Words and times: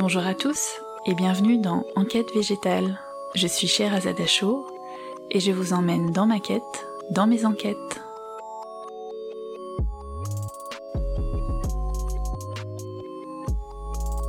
Bonjour 0.00 0.24
à 0.24 0.32
tous 0.32 0.80
et 1.06 1.14
bienvenue 1.16 1.58
dans 1.58 1.84
Enquête 1.96 2.32
végétale. 2.32 3.00
Je 3.34 3.48
suis 3.48 3.66
chère 3.66 3.92
Azadacho 3.92 4.64
et 5.32 5.40
je 5.40 5.50
vous 5.50 5.72
emmène 5.72 6.12
dans 6.12 6.24
ma 6.24 6.38
quête, 6.38 6.86
dans 7.10 7.26
mes 7.26 7.44
enquêtes. 7.44 8.00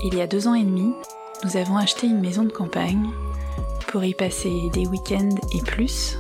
Il 0.01 0.15
y 0.15 0.21
a 0.21 0.25
deux 0.25 0.47
ans 0.47 0.55
et 0.55 0.63
demi, 0.63 0.91
nous 1.43 1.55
avons 1.55 1.77
acheté 1.77 2.07
une 2.07 2.19
maison 2.19 2.45
de 2.45 2.51
campagne 2.51 3.11
pour 3.89 4.03
y 4.03 4.15
passer 4.15 4.71
des 4.73 4.87
week-ends 4.87 5.35
et 5.53 5.61
plus, 5.61 6.17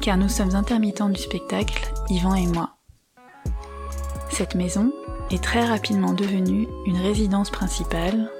car 0.00 0.16
nous 0.16 0.30
sommes 0.30 0.54
intermittents 0.54 1.10
du 1.10 1.20
spectacle, 1.20 1.92
Yvan 2.08 2.36
et 2.36 2.46
moi. 2.46 2.70
Cette 4.30 4.54
maison 4.54 4.90
est 5.30 5.44
très 5.44 5.66
rapidement 5.66 6.14
devenue 6.14 6.66
une 6.86 6.96
résidence 6.96 7.50
principale, 7.50 8.30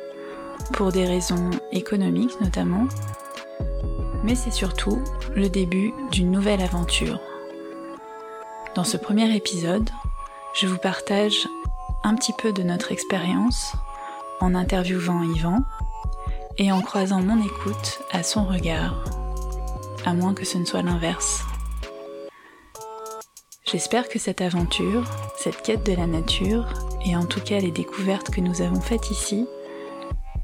pour 0.72 0.92
des 0.92 1.04
raisons 1.04 1.50
économiques 1.72 2.40
notamment, 2.40 2.86
mais 4.24 4.34
c'est 4.34 4.50
surtout 4.50 4.98
le 5.34 5.48
début 5.48 5.92
d'une 6.10 6.30
nouvelle 6.30 6.60
aventure. 6.60 7.20
Dans 8.74 8.84
ce 8.84 8.96
premier 8.96 9.34
épisode, 9.34 9.90
je 10.54 10.66
vous 10.66 10.78
partage 10.78 11.46
un 12.04 12.14
petit 12.14 12.32
peu 12.32 12.52
de 12.52 12.62
notre 12.62 12.92
expérience 12.92 13.72
en 14.40 14.54
interviewant 14.54 15.22
Yvan 15.22 15.62
et 16.58 16.72
en 16.72 16.80
croisant 16.80 17.20
mon 17.20 17.42
écoute 17.44 18.00
à 18.12 18.22
son 18.22 18.44
regard, 18.44 19.04
à 20.04 20.14
moins 20.14 20.34
que 20.34 20.44
ce 20.44 20.58
ne 20.58 20.64
soit 20.64 20.82
l'inverse. 20.82 21.42
J'espère 23.70 24.08
que 24.08 24.18
cette 24.18 24.40
aventure, 24.40 25.04
cette 25.36 25.62
quête 25.62 25.84
de 25.84 25.92
la 25.92 26.06
nature, 26.06 26.66
et 27.04 27.14
en 27.16 27.26
tout 27.26 27.40
cas 27.40 27.60
les 27.60 27.70
découvertes 27.70 28.30
que 28.30 28.40
nous 28.40 28.62
avons 28.62 28.80
faites 28.80 29.10
ici, 29.10 29.46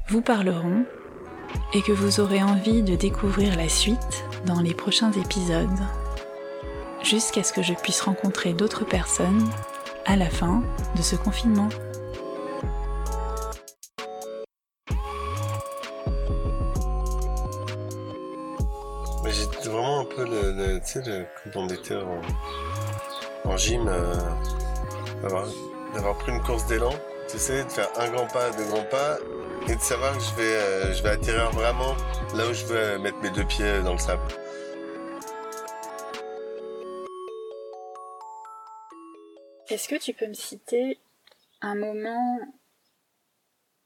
vous 0.07 0.21
parleront 0.21 0.85
et 1.73 1.81
que 1.81 1.91
vous 1.91 2.19
aurez 2.19 2.43
envie 2.43 2.83
de 2.83 2.95
découvrir 2.95 3.55
la 3.57 3.69
suite 3.69 4.23
dans 4.45 4.61
les 4.61 4.73
prochains 4.73 5.11
épisodes, 5.11 5.79
jusqu'à 7.01 7.43
ce 7.43 7.53
que 7.53 7.63
je 7.63 7.73
puisse 7.73 8.01
rencontrer 8.01 8.53
d'autres 8.53 8.85
personnes 8.85 9.49
à 10.05 10.15
la 10.15 10.29
fin 10.29 10.63
de 10.95 11.01
ce 11.01 11.15
confinement. 11.15 11.69
J'ai 19.27 19.69
vraiment 19.69 20.01
un 20.01 20.05
peu 20.05 20.23
le, 20.23 20.79
tu 20.79 21.03
sais, 21.03 21.27
quand 21.43 21.61
on 21.61 21.67
était 21.67 21.95
en, 23.45 23.57
gym, 23.57 23.87
euh, 23.87 24.13
d'avoir 25.93 26.17
pris 26.19 26.31
une 26.31 26.41
course 26.41 26.67
d'élan, 26.67 26.93
sais, 27.37 27.63
de 27.63 27.69
faire 27.69 27.89
un 27.99 28.09
grand 28.09 28.27
pas, 28.27 28.51
deux 28.51 28.65
grands 28.65 28.85
pas, 28.85 29.17
et 29.67 29.75
de 29.75 29.81
savoir 29.81 30.17
que 30.17 30.23
je 30.23 30.35
vais, 30.35 30.55
euh, 30.55 30.93
je 30.93 31.03
vais 31.03 31.09
atterrir 31.09 31.49
vraiment 31.51 31.95
là 32.35 32.47
où 32.47 32.53
je 32.53 32.65
veux 32.65 32.97
mettre 32.99 33.17
mes 33.17 33.31
deux 33.31 33.45
pieds 33.45 33.81
dans 33.83 33.93
le 33.93 33.99
sable. 33.99 34.21
Est-ce 39.69 39.87
que 39.87 39.95
tu 39.95 40.13
peux 40.13 40.27
me 40.27 40.33
citer 40.33 40.99
un 41.61 41.75
moment, 41.75 42.39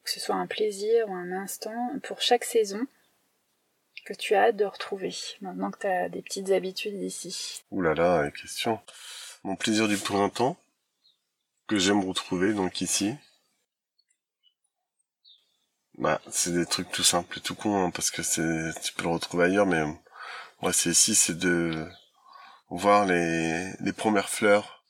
que 0.03 0.11
ce 0.11 0.19
soit 0.19 0.35
un 0.35 0.47
plaisir 0.47 1.07
ou 1.07 1.13
un 1.13 1.31
instant, 1.31 1.93
pour 2.03 2.21
chaque 2.21 2.43
saison, 2.43 2.85
que 4.05 4.13
tu 4.13 4.35
as 4.35 4.45
hâte 4.45 4.55
de 4.55 4.65
retrouver, 4.65 5.15
maintenant 5.41 5.71
que 5.71 5.79
tu 5.79 5.87
as 5.87 6.09
des 6.09 6.21
petites 6.21 6.51
habitudes 6.51 7.01
ici 7.01 7.63
Ouh 7.71 7.81
là 7.81 7.93
là, 7.93 8.29
question. 8.31 8.79
Mon 9.43 9.55
plaisir 9.55 9.87
du 9.87 9.97
printemps, 9.97 10.57
que 11.67 11.77
j'aime 11.77 12.03
retrouver 12.03 12.53
donc 12.53 12.81
ici. 12.81 13.15
Bah, 15.99 16.21
c'est 16.31 16.53
des 16.53 16.65
trucs 16.65 16.91
tout 16.91 17.03
simples 17.03 17.39
et 17.39 17.41
tout 17.41 17.55
con, 17.55 17.83
hein, 17.85 17.91
parce 17.91 18.09
que 18.09 18.23
c'est, 18.23 18.71
tu 18.81 18.93
peux 18.93 19.03
le 19.03 19.09
retrouver 19.09 19.45
ailleurs, 19.45 19.65
mais 19.65 19.83
moi 20.61 20.71
c'est 20.71 20.89
ici, 20.91 21.13
c'est 21.13 21.37
de 21.37 21.85
voir 22.69 23.05
les, 23.05 23.73
les 23.81 23.91
premières 23.93 24.29
fleurs 24.29 24.85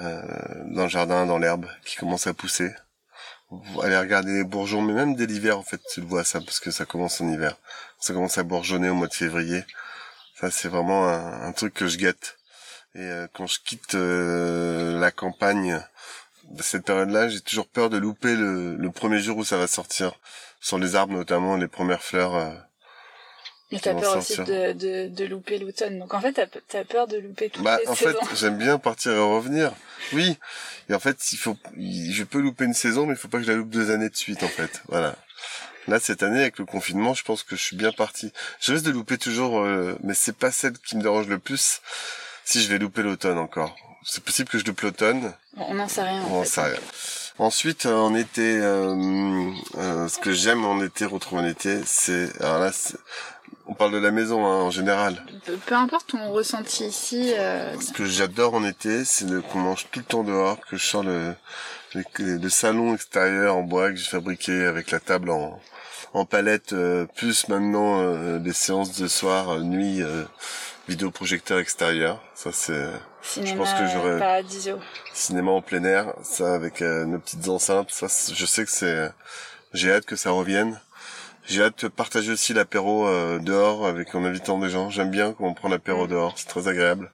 euh, 0.00 0.20
dans 0.66 0.82
le 0.82 0.88
jardin, 0.90 1.24
dans 1.24 1.38
l'herbe, 1.38 1.66
qui 1.86 1.96
commence 1.96 2.26
à 2.26 2.34
pousser. 2.34 2.74
Aller 3.82 3.96
regarder 3.96 4.32
les 4.34 4.44
bourgeons, 4.44 4.82
mais 4.82 4.92
même 4.92 5.14
dès 5.14 5.24
l'hiver, 5.26 5.58
en 5.58 5.62
fait, 5.62 5.80
tu 5.90 6.00
le 6.02 6.06
vois 6.06 6.24
ça, 6.24 6.40
parce 6.40 6.60
que 6.60 6.70
ça 6.70 6.84
commence 6.84 7.20
en 7.22 7.32
hiver. 7.32 7.56
Ça 7.98 8.12
commence 8.12 8.36
à 8.36 8.42
bourgeonner 8.42 8.90
au 8.90 8.94
mois 8.94 9.06
de 9.06 9.14
février. 9.14 9.64
Ça, 10.38 10.50
c'est 10.50 10.68
vraiment 10.68 11.08
un, 11.08 11.52
truc 11.52 11.72
que 11.72 11.86
je 11.86 11.96
guette. 11.96 12.36
Et 12.94 13.00
euh, 13.00 13.28
quand 13.32 13.46
je 13.46 13.60
quitte 13.60 13.94
euh, 13.94 14.98
la 14.98 15.10
campagne, 15.10 15.80
cette 16.60 16.84
période-là, 16.84 17.28
j'ai 17.28 17.40
toujours 17.40 17.66
peur 17.66 17.90
de 17.90 17.98
louper 17.98 18.34
le, 18.34 18.76
le, 18.76 18.90
premier 18.90 19.20
jour 19.20 19.36
où 19.38 19.44
ça 19.44 19.56
va 19.56 19.66
sortir. 19.66 20.12
Sur 20.60 20.78
les 20.78 20.96
arbres, 20.96 21.12
notamment, 21.14 21.56
les 21.56 21.68
premières 21.68 22.02
fleurs 22.02 22.66
mais 23.72 23.80
t'as 23.80 23.94
peur 23.94 24.16
aussi 24.16 24.36
de, 24.36 24.72
de, 24.72 25.08
de, 25.08 25.24
louper 25.24 25.58
l'automne. 25.58 25.98
Donc 25.98 26.14
en 26.14 26.20
fait, 26.20 26.32
t'as 26.68 26.78
as 26.78 26.84
peur 26.84 27.08
de 27.08 27.16
louper 27.16 27.50
toutes 27.50 27.64
bah, 27.64 27.78
les 27.82 27.88
en 27.88 27.96
fait, 27.96 28.16
j'aime 28.34 28.58
bien 28.58 28.78
partir 28.78 29.12
et 29.12 29.18
revenir. 29.18 29.72
Oui. 30.12 30.38
Et 30.88 30.94
en 30.94 31.00
fait, 31.00 31.32
il 31.32 31.36
faut, 31.36 31.56
je 31.76 32.22
peux 32.22 32.38
louper 32.38 32.64
une 32.64 32.74
saison, 32.74 33.06
mais 33.06 33.14
il 33.14 33.18
faut 33.18 33.26
pas 33.26 33.38
que 33.38 33.44
je 33.44 33.50
la 33.50 33.56
loupe 33.56 33.70
deux 33.70 33.90
années 33.90 34.08
de 34.08 34.16
suite, 34.16 34.44
en 34.44 34.48
fait. 34.48 34.82
Voilà. 34.88 35.16
Là, 35.88 35.98
cette 35.98 36.22
année, 36.22 36.40
avec 36.40 36.58
le 36.58 36.64
confinement, 36.64 37.14
je 37.14 37.24
pense 37.24 37.42
que 37.42 37.56
je 37.56 37.62
suis 37.62 37.76
bien 37.76 37.90
parti. 37.90 38.32
Je 38.60 38.72
risque 38.72 38.84
de 38.84 38.92
louper 38.92 39.18
toujours, 39.18 39.60
euh, 39.60 39.96
mais 40.02 40.14
c'est 40.14 40.36
pas 40.36 40.52
celle 40.52 40.78
qui 40.78 40.96
me 40.96 41.02
dérange 41.02 41.26
le 41.26 41.40
plus. 41.40 41.80
Si 42.44 42.62
je 42.62 42.68
vais 42.68 42.78
louper 42.78 43.02
l'automne 43.02 43.38
encore. 43.38 43.76
C'est 44.08 44.22
possible 44.22 44.48
que 44.48 44.58
je 44.58 44.64
loupe 44.64 44.80
l'automne. 44.82 45.32
On 45.56 45.74
n'en 45.74 45.88
sait 45.88 46.02
rien. 46.02 46.22
On 46.30 46.38
n'en 46.38 46.44
sait 46.44 46.62
rien. 46.62 46.80
Ensuite, 47.38 47.86
en 47.86 48.14
été, 48.14 48.60
euh, 48.60 48.94
euh, 49.76 50.08
ce 50.08 50.18
que 50.18 50.32
j'aime 50.32 50.64
en 50.64 50.80
été, 50.80 51.04
retrouver 51.04 51.42
en 51.42 51.46
été, 51.46 51.80
c'est, 51.84 52.30
alors 52.40 52.60
là, 52.60 52.70
on 53.66 53.74
parle 53.74 53.92
de 53.92 53.98
la 53.98 54.12
maison 54.12 54.46
hein, 54.46 54.62
en 54.62 54.70
général. 54.70 55.22
Peu, 55.66 55.74
importe 55.74 56.08
ton 56.08 56.30
ressenti 56.32 56.86
ici. 56.86 57.34
Euh... 57.36 57.78
Ce 57.80 57.92
que 57.92 58.06
j'adore 58.06 58.54
en 58.54 58.64
été, 58.64 59.04
c'est 59.04 59.26
qu'on 59.48 59.58
mange 59.58 59.86
tout 59.90 59.98
le 59.98 60.04
temps 60.04 60.22
dehors, 60.22 60.58
que 60.60 60.76
je 60.76 60.86
sors 60.86 61.02
le, 61.02 61.34
le, 61.94 62.48
salon 62.48 62.94
extérieur 62.94 63.56
en 63.56 63.62
bois 63.62 63.90
que 63.90 63.96
j'ai 63.96 64.08
fabriqué 64.08 64.64
avec 64.64 64.90
la 64.90 65.00
table 65.00 65.30
en, 65.30 65.60
en 66.12 66.24
palette, 66.24 66.72
euh, 66.72 67.06
plus 67.16 67.48
maintenant 67.48 68.00
euh, 68.00 68.38
les 68.38 68.52
séances 68.52 68.98
de 68.98 69.08
soir, 69.08 69.50
euh, 69.50 69.60
nuit, 69.60 70.02
vidéoprojecteur 70.88 71.58
extérieur. 71.58 72.22
Ça 72.34 72.52
c'est. 72.52 72.86
Je 73.34 73.54
pense 73.54 73.72
que 73.74 73.86
j'aurais. 73.86 74.44
Cinéma 75.12 75.50
en 75.50 75.62
plein 75.62 75.84
air, 75.84 76.14
ça 76.22 76.54
avec 76.54 76.80
nos 76.80 77.18
petites 77.18 77.48
enceintes. 77.48 77.90
Ça, 77.90 78.06
je 78.06 78.46
sais 78.46 78.64
que 78.64 78.70
c'est. 78.70 79.10
J'ai 79.72 79.92
hâte 79.92 80.06
que 80.06 80.16
ça 80.16 80.30
revienne. 80.30 80.80
J'ai 81.48 81.62
hâte 81.62 81.84
de 81.84 81.88
partager 81.88 82.32
aussi 82.32 82.54
l'apéro 82.54 83.06
euh, 83.06 83.38
dehors 83.38 83.86
avec 83.86 84.14
en 84.14 84.24
invitant 84.24 84.58
des 84.58 84.68
gens. 84.68 84.90
J'aime 84.90 85.10
bien 85.10 85.32
quand 85.32 85.44
on 85.44 85.54
prend 85.54 85.68
l'apéro 85.68 86.06
mm. 86.06 86.10
dehors, 86.10 86.34
c'est 86.36 86.48
très 86.48 86.66
agréable. 86.66 87.12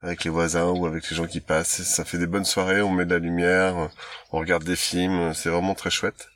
Avec 0.00 0.24
les 0.24 0.30
voisins 0.30 0.70
ou 0.70 0.86
avec 0.86 1.10
les 1.10 1.16
gens 1.16 1.26
qui 1.26 1.40
passent, 1.40 1.82
ça 1.82 2.04
fait 2.04 2.18
des 2.18 2.26
bonnes 2.26 2.44
soirées, 2.44 2.80
on 2.80 2.90
met 2.90 3.04
de 3.04 3.12
la 3.12 3.18
lumière, 3.18 3.90
on 4.32 4.38
regarde 4.38 4.62
des 4.62 4.76
films, 4.76 5.34
c'est 5.34 5.50
vraiment 5.50 5.74
très 5.74 5.90
chouette. 5.90 6.28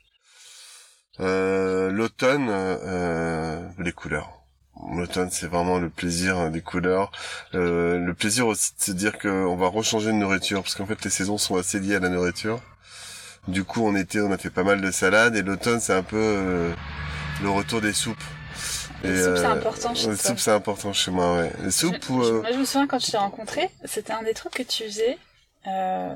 Euh, 1.21 1.89
L'automne, 1.89 2.49
euh, 2.49 3.67
les 3.79 3.93
couleurs. 3.93 4.42
L'automne, 4.91 5.29
c'est 5.31 5.47
vraiment 5.47 5.79
le 5.79 5.89
plaisir 5.89 6.49
des 6.49 6.61
couleurs. 6.61 7.11
Euh, 7.53 7.97
le 7.97 8.13
plaisir 8.13 8.47
aussi 8.47 8.73
de 8.77 8.83
se 8.83 8.91
dire 8.91 9.17
qu'on 9.17 9.55
va 9.55 9.67
rechanger 9.67 10.07
de 10.07 10.17
nourriture, 10.17 10.61
parce 10.61 10.75
qu'en 10.75 10.85
fait, 10.85 11.03
les 11.03 11.09
saisons 11.09 11.37
sont 11.37 11.55
assez 11.55 11.79
liées 11.79 11.95
à 11.95 11.99
la 11.99 12.09
nourriture. 12.09 12.61
Du 13.47 13.63
coup, 13.63 13.85
en 13.85 13.95
été, 13.95 14.21
on 14.21 14.31
a 14.31 14.37
fait 14.37 14.49
pas 14.49 14.63
mal 14.63 14.81
de 14.81 14.91
salades, 14.91 15.35
et 15.35 15.41
l'automne, 15.41 15.79
c'est 15.79 15.93
un 15.93 16.03
peu 16.03 16.17
euh, 16.17 16.73
le 17.41 17.49
retour 17.49 17.81
des 17.81 17.93
soupes. 17.93 18.17
Les 19.03 19.21
soupes, 19.21 19.35
c'est 19.35 19.45
euh, 19.45 19.51
important 19.51 19.93
chez 19.93 20.09
Les 20.09 20.15
soupes, 20.15 20.39
c'est 20.39 20.51
important 20.51 20.93
chez 20.93 21.11
moi, 21.11 21.37
ouais. 21.37 21.51
Les 21.63 21.71
soupes 21.71 22.09
ou... 22.09 22.23
Euh, 22.23 22.41
moi, 22.41 22.51
je 22.53 22.57
me 22.57 22.65
souviens 22.65 22.87
quand 22.87 22.99
je 22.99 23.11
t'ai 23.11 23.17
rencontré, 23.17 23.69
c'était 23.83 24.13
un 24.13 24.23
des 24.23 24.33
trucs 24.33 24.53
que 24.53 24.63
tu 24.63 24.83
faisais, 24.83 25.17
euh, 25.67 26.15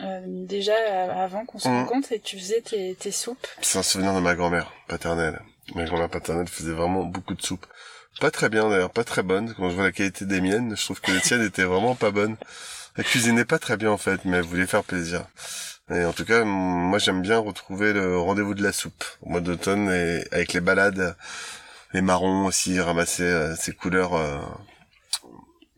euh, 0.00 0.20
déjà 0.26 0.74
avant 1.22 1.44
qu'on 1.44 1.58
se 1.58 1.68
mmh. 1.68 1.78
rencontre, 1.78 2.12
et 2.12 2.18
tu 2.18 2.36
faisais 2.36 2.60
tes, 2.62 2.96
tes 2.96 3.12
soupes. 3.12 3.46
C'est 3.62 3.78
un 3.78 3.84
souvenir 3.84 4.12
de 4.14 4.20
ma 4.20 4.34
grand-mère 4.34 4.72
paternelle. 4.88 5.40
Ma 5.74 5.84
grand-mère 5.84 6.08
paternelle 6.08 6.48
faisait 6.48 6.72
vraiment 6.72 7.04
beaucoup 7.04 7.34
de 7.34 7.42
soupes. 7.42 7.66
Pas 8.20 8.30
très 8.30 8.48
bien 8.48 8.68
d'ailleurs, 8.68 8.90
pas 8.90 9.04
très 9.04 9.22
bonne. 9.22 9.52
Quand 9.54 9.68
je 9.68 9.74
vois 9.74 9.84
la 9.84 9.92
qualité 9.92 10.24
des 10.24 10.40
miennes, 10.40 10.74
je 10.76 10.82
trouve 10.84 11.00
que 11.00 11.12
les 11.12 11.20
tiennes 11.20 11.42
étaient 11.42 11.64
vraiment 11.64 11.94
pas 11.94 12.10
bonnes. 12.10 12.36
Elle 12.96 13.04
cuisinait 13.04 13.44
pas 13.44 13.58
très 13.58 13.76
bien 13.76 13.90
en 13.90 13.98
fait, 13.98 14.24
mais 14.24 14.38
elle 14.38 14.44
voulait 14.44 14.66
faire 14.66 14.84
plaisir. 14.84 15.26
Et 15.90 16.04
en 16.04 16.12
tout 16.12 16.24
cas, 16.24 16.44
moi 16.44 16.98
j'aime 16.98 17.22
bien 17.22 17.38
retrouver 17.38 17.92
le 17.92 18.18
rendez-vous 18.18 18.54
de 18.54 18.62
la 18.62 18.72
soupe 18.72 19.04
au 19.22 19.28
mois 19.28 19.40
d'automne 19.40 19.90
et 19.90 20.24
avec 20.32 20.52
les 20.54 20.60
balades, 20.60 21.14
les 21.92 22.00
marrons 22.00 22.46
aussi, 22.46 22.80
ramasser 22.80 23.22
euh, 23.22 23.54
ces 23.54 23.72
couleurs, 23.72 24.14
euh, 24.14 24.40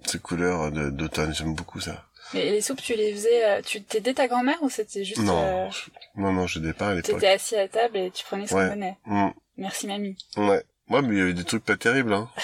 ces 0.06 0.19
couleurs 0.19 0.70
d'automne. 0.70 1.34
J'aime 1.34 1.55
beaucoup 1.55 1.81
ça. 1.81 2.05
Mais 2.34 2.44
les 2.50 2.61
soupes, 2.61 2.81
tu 2.82 2.94
les 2.94 3.12
faisais, 3.12 3.44
euh, 3.44 3.62
tu 3.62 3.82
t'aidais 3.82 4.14
ta 4.14 4.29
grand-mère 4.29 4.62
ou 4.62 4.70
c'était 4.70 5.05
juste 5.05 5.20
Non, 5.20 5.70
non, 6.14 6.32
non, 6.32 6.46
je 6.46 6.61
pas 6.73 6.91
à 6.91 6.94
l'époque. 6.94 7.14
T'étais 7.14 7.29
assis 7.29 7.56
à 7.56 7.69
table 7.69 7.96
et 7.96 8.11
tu 8.11 8.25
prenais 8.25 8.46
ce 8.46 8.52
qu'on 8.52 8.69
venait. 8.69 8.96
Mm. 9.06 9.29
Merci 9.56 9.87
mamie. 9.87 10.17
Ouais. 10.37 10.62
Moi, 10.88 11.02
mais 11.02 11.14
il 11.14 11.19
y 11.19 11.20
avait 11.23 11.35
des 11.35 11.44
trucs 11.44 11.64
pas 11.64 11.76
terribles. 11.76 12.12
Hein. 12.12 12.29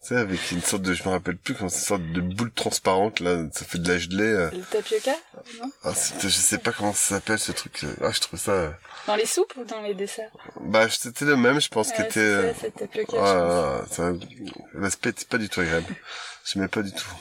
Tu 0.00 0.14
sais, 0.14 0.20
avec 0.20 0.52
une 0.52 0.62
sorte 0.62 0.82
de, 0.82 0.94
je 0.94 1.02
me 1.02 1.08
rappelle 1.08 1.36
plus, 1.36 1.54
comme 1.54 1.64
une 1.66 1.70
sorte 1.70 2.02
de 2.12 2.20
boule 2.20 2.52
transparente, 2.52 3.18
là, 3.18 3.36
ça 3.52 3.64
fait 3.64 3.78
de 3.78 3.92
la 3.92 3.98
gelée. 3.98 4.22
euh. 4.22 4.48
Le 4.52 4.60
tapioca 4.62 5.10
non? 5.60 5.70
Ah, 5.82 5.92
je 6.22 6.28
sais 6.28 6.58
pas 6.58 6.70
comment 6.72 6.92
ça 6.94 7.16
s'appelle, 7.16 7.38
ce 7.40 7.50
truc. 7.50 7.80
euh. 7.82 7.92
Ah, 8.00 8.12
je 8.12 8.20
trouve 8.20 8.38
ça... 8.38 8.52
euh. 8.52 8.70
Dans 9.08 9.16
les 9.16 9.26
soupes 9.26 9.52
ou 9.56 9.64
dans 9.64 9.82
les 9.82 9.94
desserts? 9.94 10.30
Bah, 10.60 10.88
c'était 10.88 11.24
le 11.24 11.36
même, 11.36 11.60
je 11.60 11.68
pense, 11.68 11.88
Ouais, 11.90 12.04
était... 12.04 12.54
c'est 12.60 12.66
euh, 12.68 12.70
tapioca, 12.78 13.16
Ah, 13.20 13.80
ça, 13.90 14.12
l'aspect 14.74 15.10
était 15.10 15.24
pas 15.24 15.36
du 15.36 15.48
tout 15.48 15.60
agréable. 15.60 15.92
Je 16.44 16.60
mets 16.60 16.68
pas 16.68 16.82
du 16.82 16.92
tout. 16.92 17.12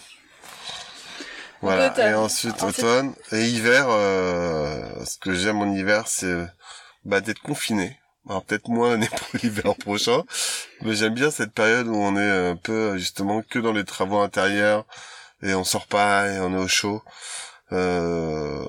Voilà. 1.61 1.91
Automne. 1.91 2.11
Et 2.11 2.13
ensuite, 2.13 2.61
Ensuite- 2.61 2.85
automne. 2.85 3.15
Et 3.31 3.47
hiver, 3.47 3.87
euh, 3.89 5.03
ce 5.03 5.17
que 5.17 5.33
j'aime 5.33 5.57
en 5.61 5.73
hiver, 5.73 6.03
c'est, 6.07 6.45
bah, 7.05 7.21
d'être 7.21 7.41
confiné. 7.41 7.99
Alors, 8.29 8.43
peut-être 8.43 8.67
moins 8.69 8.91
l'année 8.91 9.09
pour 9.17 9.27
l'hiver 9.41 9.75
prochain. 9.75 10.23
Mais 10.81 10.93
j'aime 10.95 11.13
bien 11.13 11.31
cette 11.31 11.53
période 11.53 11.87
où 11.87 11.95
on 11.95 12.15
est 12.17 12.49
un 12.51 12.55
peu, 12.55 12.97
justement, 12.97 13.41
que 13.41 13.59
dans 13.59 13.73
les 13.73 13.85
travaux 13.85 14.19
intérieurs. 14.19 14.85
Et 15.43 15.53
on 15.53 15.63
sort 15.63 15.87
pas, 15.87 16.27
et 16.31 16.39
on 16.39 16.53
est 16.53 16.57
au 16.63 16.67
chaud. 16.67 17.03
Euh, 17.73 18.65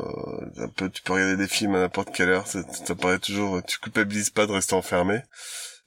un 0.59 0.69
peu, 0.69 0.91
tu 0.91 1.03
peux 1.03 1.13
regarder 1.15 1.37
des 1.37 1.49
films 1.49 1.75
à 1.75 1.81
n'importe 1.81 2.13
quelle 2.15 2.29
heure. 2.31 2.47
Ça, 2.47 2.61
ça 2.87 2.95
paraît 2.95 3.19
toujours, 3.19 3.63
tu 3.65 3.79
culpabilises 3.79 4.31
pas 4.31 4.47
de 4.47 4.53
rester 4.53 4.75
enfermé. 4.75 5.21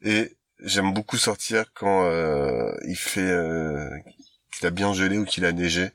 Et 0.01 0.38
j'aime 0.63 0.94
beaucoup 0.94 1.18
sortir 1.18 1.65
quand 1.73 2.06
euh, 2.06 2.71
il 2.88 2.95
fait 2.95 3.19
euh, 3.21 3.89
qu'il 4.57 4.65
a 4.68 4.71
bien 4.71 4.94
gelé 4.94 5.18
ou 5.18 5.25
qu'il 5.25 5.45
a 5.45 5.51
neigé. 5.51 5.91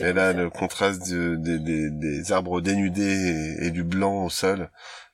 Et 0.00 0.12
là, 0.12 0.32
ça. 0.32 0.38
le 0.38 0.50
contraste 0.50 1.08
de- 1.10 1.36
des- 1.36 1.58
des- 1.58 1.90
des 1.90 2.32
arbres 2.32 2.60
dénudés 2.60 3.56
et, 3.60 3.66
et 3.66 3.70
du 3.70 3.84
blanc 3.84 4.24
au 4.24 4.30
sol, 4.30 4.70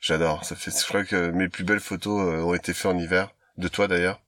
j'adore. 0.06 0.44
Ça 0.44 0.54
fait, 0.56 0.70
je 0.70 0.86
crois 0.86 1.04
que 1.04 1.30
mes 1.30 1.48
plus 1.48 1.64
belles 1.64 1.80
photos 1.80 2.20
euh, 2.20 2.42
ont 2.42 2.54
été 2.54 2.72
faites 2.72 2.86
en 2.86 2.98
hiver, 2.98 3.34
de 3.58 3.68
toi 3.68 3.88
d'ailleurs. 3.88 4.20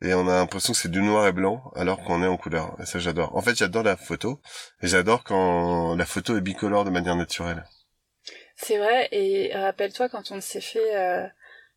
Et 0.00 0.14
on 0.14 0.26
a 0.26 0.34
l'impression 0.34 0.72
que 0.72 0.78
c'est 0.78 0.90
du 0.90 1.00
noir 1.00 1.28
et 1.28 1.32
blanc 1.32 1.70
alors 1.76 2.02
qu'on 2.02 2.22
est 2.24 2.26
en 2.26 2.36
couleur. 2.36 2.76
Et 2.80 2.86
ça, 2.86 2.98
j'adore. 2.98 3.36
En 3.36 3.42
fait, 3.42 3.54
j'adore 3.54 3.84
la 3.84 3.96
photo. 3.96 4.40
Et 4.82 4.88
j'adore 4.88 5.22
quand 5.22 5.94
la 5.94 6.06
photo 6.06 6.36
est 6.36 6.40
bicolore 6.40 6.84
de 6.84 6.90
manière 6.90 7.14
naturelle. 7.14 7.64
C'est 8.56 8.78
vrai, 8.78 9.08
et 9.12 9.52
rappelle-toi 9.54 10.08
quand 10.08 10.30
on 10.30 10.40
s'est 10.40 10.60
fait 10.60 10.96
euh, 10.96 11.26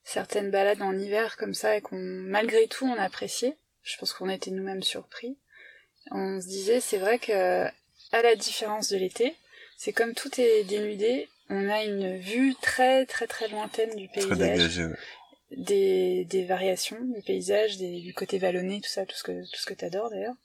certaines 0.04 0.52
balades 0.52 0.82
en 0.82 0.98
hiver 0.98 1.36
comme 1.38 1.54
ça 1.54 1.76
et 1.76 1.82
qu'on, 1.82 1.98
malgré 1.98 2.68
tout, 2.68 2.86
on 2.86 2.98
appréciait, 3.00 3.58
je 3.82 3.98
pense 3.98 4.14
qu'on 4.14 4.30
était 4.30 4.52
nous-mêmes 4.52 4.84
surpris, 4.84 5.38
on 6.12 6.40
se 6.40 6.48
disait, 6.48 6.80
c'est 6.80 7.00
vrai 7.00 7.18
que, 7.18 7.66
à 8.12 8.22
la 8.22 8.36
différence 8.36 8.90
de 8.90 8.98
l'été, 8.98 9.36
c'est 9.78 9.94
comme 9.94 10.14
tout 10.14 10.30
est 10.40 10.64
dénudé, 10.64 11.28
on 11.50 11.70
a 11.70 11.84
une 11.84 12.18
vue 12.18 12.56
très 12.62 13.06
très 13.06 13.28
très 13.28 13.48
lointaine 13.48 13.96
du 13.96 14.08
Très 14.10 14.22
paysage, 14.22 14.38
dégagé. 14.38 14.86
ouais. 14.86 14.96
des, 15.58 16.26
des 16.26 16.44
variations 16.46 16.98
du 17.02 17.22
paysage, 17.22 17.78
des, 17.78 18.00
du 18.02 18.14
côté 18.14 18.38
vallonné, 18.38 18.82
tout 18.82 18.90
ça, 18.90 19.06
tout 19.06 19.16
ce 19.16 19.24
que, 19.24 19.32
tout 19.44 19.60
ce 19.60 19.66
que 19.66 19.74
t'adores 19.74 20.10
d'ailleurs. 20.10 20.36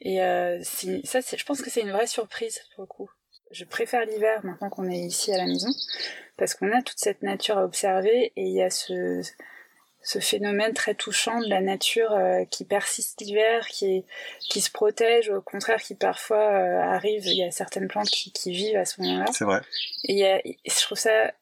Et 0.00 0.22
euh, 0.22 0.62
ça, 0.62 1.20
je 1.20 1.44
pense 1.44 1.62
que 1.62 1.70
c'est 1.70 1.80
une 1.80 1.92
vraie 1.92 2.06
surprise 2.06 2.60
pour 2.74 2.82
le 2.82 2.88
coup. 2.88 3.10
Je 3.50 3.64
préfère 3.64 4.04
l'hiver 4.04 4.44
maintenant 4.44 4.68
qu'on 4.70 4.90
est 4.90 4.98
ici 4.98 5.32
à 5.32 5.38
la 5.38 5.46
maison, 5.46 5.68
parce 6.36 6.54
qu'on 6.54 6.72
a 6.72 6.82
toute 6.82 6.98
cette 6.98 7.22
nature 7.22 7.56
à 7.58 7.64
observer 7.64 8.32
et 8.36 8.42
il 8.42 8.52
y 8.54 8.62
a 8.62 8.70
ce, 8.70 9.22
ce 10.06 10.18
phénomène 10.20 10.74
très 10.74 10.94
touchant 10.94 11.40
de 11.40 11.48
la 11.48 11.60
nature 11.62 12.12
euh, 12.12 12.44
qui 12.44 12.64
persiste 12.64 13.20
l'hiver, 13.22 13.66
qui, 13.68 14.04
qui 14.50 14.60
se 14.60 14.70
protège, 14.70 15.30
au 15.30 15.40
contraire 15.40 15.80
qui 15.82 15.94
parfois 15.94 16.36
euh, 16.52 16.78
arrive, 16.80 17.26
il 17.26 17.38
y 17.38 17.42
a 17.42 17.50
certaines 17.50 17.88
plantes 17.88 18.10
qui, 18.10 18.30
qui 18.30 18.52
vivent 18.52 18.76
à 18.76 18.84
ce 18.84 19.00
moment-là. 19.00 19.24
C'est 19.32 19.44
vrai. 19.46 19.60
Et 20.04 20.12
il 20.12 20.18
y 20.18 20.26
a, 20.26 20.40
je 20.44 20.80
trouve 20.82 20.98
ça, 20.98 21.32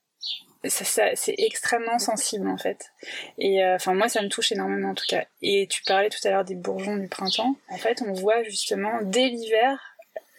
ça, 0.64 0.85
ça- 0.85 1.17
c'est 1.17 1.35
extrêmement 1.38 1.99
sensible 1.99 2.47
en 2.49 2.56
fait. 2.56 2.93
Et 3.37 3.64
euh, 3.64 3.75
enfin 3.75 3.94
moi 3.94 4.09
ça 4.09 4.23
me 4.23 4.29
touche 4.29 4.53
énormément 4.53 4.91
en 4.91 4.94
tout 4.94 5.06
cas. 5.08 5.25
Et 5.43 5.67
tu 5.69 5.82
parlais 5.82 6.08
tout 6.08 6.20
à 6.25 6.31
l'heure 6.31 6.44
des 6.44 6.55
bourgeons 6.55 6.97
du 6.97 7.08
printemps. 7.08 7.56
En 7.69 7.79
fait 7.79 8.00
on 8.06 8.12
voit 8.12 8.44
justement 8.44 8.93
dès 9.03 9.26
l'hiver 9.29 9.76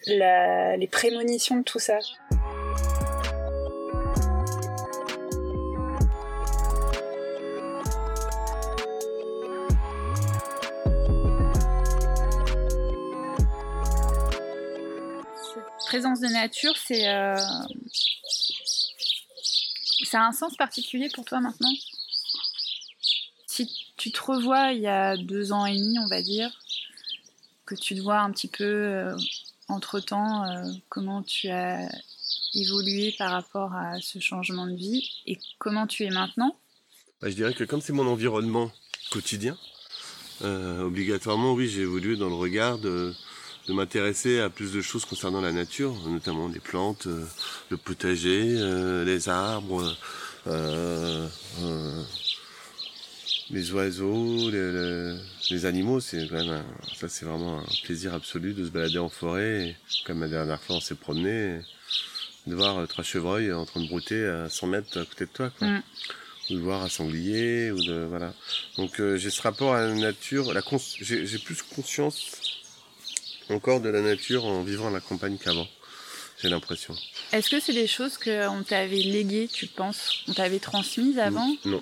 les 0.07 0.87
prémonitions 0.91 1.57
de 1.57 1.63
tout 1.63 1.79
ça. 1.79 1.99
Présence 15.93 16.21
de 16.21 16.27
nature, 16.27 16.73
c'est 16.75 17.07
euh, 17.07 17.37
ça 20.05 20.21
a 20.21 20.25
un 20.25 20.31
sens 20.31 20.55
particulier 20.55 21.07
pour 21.13 21.23
toi 21.23 21.39
maintenant? 21.39 21.71
Si 23.45 23.69
tu 23.95 24.11
te 24.11 24.19
revois 24.19 24.71
il 24.71 24.81
y 24.81 24.87
a 24.87 25.15
deux 25.17 25.51
ans 25.51 25.67
et 25.67 25.77
demi, 25.77 25.99
on 25.99 26.07
va 26.07 26.23
dire, 26.23 26.49
que 27.67 27.75
tu 27.75 27.93
te 27.93 28.01
vois 28.01 28.21
un 28.21 28.31
petit 28.31 28.47
peu 28.47 28.63
euh, 28.63 29.15
entre-temps, 29.67 30.43
euh, 30.45 30.63
comment 30.89 31.21
tu 31.21 31.49
as 31.49 31.87
évolué 32.55 33.13
par 33.19 33.29
rapport 33.29 33.75
à 33.75 34.01
ce 34.01 34.17
changement 34.17 34.65
de 34.65 34.75
vie 34.75 35.07
et 35.27 35.37
comment 35.59 35.85
tu 35.85 36.05
es 36.05 36.09
maintenant? 36.09 36.57
Bah, 37.21 37.29
je 37.29 37.35
dirais 37.35 37.53
que 37.53 37.65
comme 37.65 37.81
c'est 37.81 37.93
mon 37.93 38.07
environnement 38.07 38.71
quotidien, 39.11 39.55
obligatoirement, 40.41 41.53
oui, 41.53 41.69
j'ai 41.69 41.81
évolué 41.81 42.17
dans 42.17 42.29
le 42.29 42.35
regard 42.35 42.79
de, 42.79 43.13
de 43.68 43.74
m'intéresser 43.74 44.39
à 44.39 44.50
plus 44.50 44.74
de 44.74 44.81
choses 44.81 45.06
concernant 45.06 45.42
la 45.42 45.51
nature, 45.51 45.95
notamment 46.07 46.48
les 46.50 46.60
plantes, 46.60 47.07
euh, 47.07 47.24
le 47.69 47.77
potager, 47.77 48.56
euh, 48.57 49.06
les 49.06 49.30
arbres, 49.30 49.95
euh, 50.48 51.27
euh, 51.62 52.04
les 53.50 53.71
oiseaux, 53.71 54.50
les, 54.50 54.71
les- 54.71 55.18
les 55.51 55.65
animaux. 55.65 56.00
C'est 56.00 56.27
quand 56.27 56.36
même 56.36 56.50
un- 56.51 56.65
ça, 56.95 57.07
c'est 57.07 57.25
vraiment 57.25 57.60
un 57.60 57.63
plaisir 57.83 58.13
absolu 58.13 58.54
de 58.54 58.65
se 58.65 58.69
balader 58.69 58.98
en 59.00 59.10
forêt. 59.10 59.69
Et 59.69 59.75
comme 60.06 60.21
la 60.21 60.27
dernière 60.27 60.62
fois, 60.62 60.77
on 60.77 60.81
s'est 60.81 60.95
promené, 60.95 61.60
de 62.48 62.56
voir 62.56 62.86
trois 62.89 63.04
chevreuils 63.06 63.54
en 63.54 63.65
train 63.65 63.80
de 63.81 63.88
brouter 63.88 64.25
à 64.25 64.50
100 64.50 64.68
mètres 64.68 65.00
à 65.00 65.06
côté 65.06 65.25
de 65.25 65.31
toi. 65.31 65.50
Quoi 65.57 65.68
Mm. 65.68 65.83
ou 66.50 66.54
de 66.56 66.60
voir 66.60 66.83
un 66.83 66.89
sanglier 66.89 67.71
ou 67.71 67.81
de 67.81 68.04
voilà 68.10 68.33
donc 68.77 69.00
euh, 69.00 69.15
j'ai 69.15 69.30
ce 69.30 69.42
rapport 69.42 69.74
à 69.75 69.88
la 69.88 69.94
nature 69.95 70.54
la 70.54 70.62
j'ai 71.00 71.38
plus 71.39 71.62
conscience 71.62 72.62
encore 73.49 73.81
de 73.81 73.89
la 73.89 74.01
nature 74.01 74.45
en 74.45 74.63
vivant 74.63 74.87
à 74.87 74.91
la 74.91 74.99
campagne 75.01 75.37
qu'avant 75.37 75.67
j'ai 76.41 76.49
l'impression. 76.49 76.95
Est-ce 77.31 77.49
que 77.49 77.59
c'est 77.59 77.73
des 77.73 77.87
choses 77.87 78.17
qu'on 78.17 78.63
t'avait 78.67 78.97
léguées, 78.97 79.47
tu 79.51 79.67
penses? 79.67 80.23
On 80.27 80.33
t'avait 80.33 80.59
transmises 80.59 81.19
avant? 81.19 81.55
non. 81.65 81.81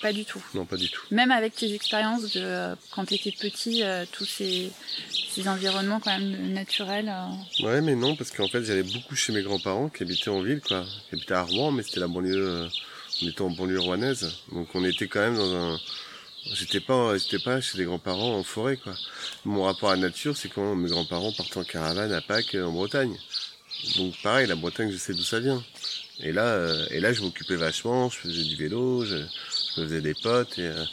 Pas 0.00 0.12
du 0.12 0.24
tout. 0.24 0.42
non 0.54 0.64
pas 0.64 0.76
du 0.76 0.90
tout. 0.90 1.02
Même 1.12 1.30
avec 1.30 1.54
tes 1.54 1.72
expériences 1.74 2.32
de 2.32 2.40
euh, 2.42 2.74
quand 2.90 3.04
tu 3.04 3.14
étais 3.14 3.30
petit, 3.30 3.84
euh, 3.84 4.04
tous 4.10 4.24
ces, 4.24 4.72
ces 5.30 5.46
environnements 5.46 6.00
quand 6.00 6.18
même 6.18 6.52
naturels. 6.52 7.08
euh, 7.08 7.64
ouais 7.64 7.80
mais 7.80 7.94
non 7.94 8.16
parce 8.16 8.32
qu'en 8.32 8.48
fait 8.48 8.64
j'allais 8.64 8.82
beaucoup 8.82 9.14
chez 9.14 9.32
mes 9.32 9.42
grands-parents 9.42 9.90
qui 9.90 10.02
habitaient 10.02 10.30
en 10.30 10.42
ville 10.42 10.60
quoi. 10.60 10.84
Qui 11.08 11.14
habitaient 11.14 11.34
à 11.34 11.42
Rouen 11.44 11.70
mais 11.70 11.84
c'était 11.84 12.00
la 12.00 12.08
banlieue 12.08 12.34
euh, 12.48 12.68
on 13.22 13.28
était 13.28 13.42
en 13.42 13.50
banlieue 13.50 13.78
rouennaise. 13.78 14.34
Donc 14.50 14.74
on 14.74 14.84
était 14.84 15.06
quand 15.06 15.20
même 15.20 15.36
dans 15.36 15.54
un 15.54 15.78
J'étais 16.50 16.80
pas, 16.80 17.16
j'étais 17.18 17.38
pas 17.38 17.60
chez 17.60 17.78
des 17.78 17.84
grands-parents 17.84 18.36
en 18.36 18.42
forêt, 18.42 18.76
quoi. 18.76 18.94
Mon 19.44 19.62
rapport 19.62 19.90
à 19.90 19.94
la 19.96 20.02
nature, 20.02 20.36
c'est 20.36 20.48
quand 20.48 20.74
mes 20.74 20.88
grands-parents 20.88 21.32
partaient 21.32 21.58
en 21.58 21.64
caravane 21.64 22.12
à 22.12 22.20
Pâques 22.20 22.56
euh, 22.56 22.64
en 22.64 22.72
Bretagne. 22.72 23.16
Donc 23.96 24.14
pareil, 24.22 24.46
la 24.48 24.56
Bretagne, 24.56 24.90
je 24.90 24.96
sais 24.96 25.14
d'où 25.14 25.22
ça 25.22 25.38
vient. 25.40 25.62
Et 26.20 26.32
là, 26.32 26.44
euh, 26.44 26.86
et 26.90 27.00
là, 27.00 27.12
je 27.12 27.22
m'occupais 27.22 27.56
vachement, 27.56 28.10
je 28.10 28.18
faisais 28.18 28.42
du 28.42 28.56
vélo, 28.56 29.04
je, 29.04 29.16
je 29.16 29.80
me 29.80 29.86
faisais 29.86 30.00
des 30.00 30.14
potes 30.14 30.58
et, 30.58 30.66
euh, 30.66 30.84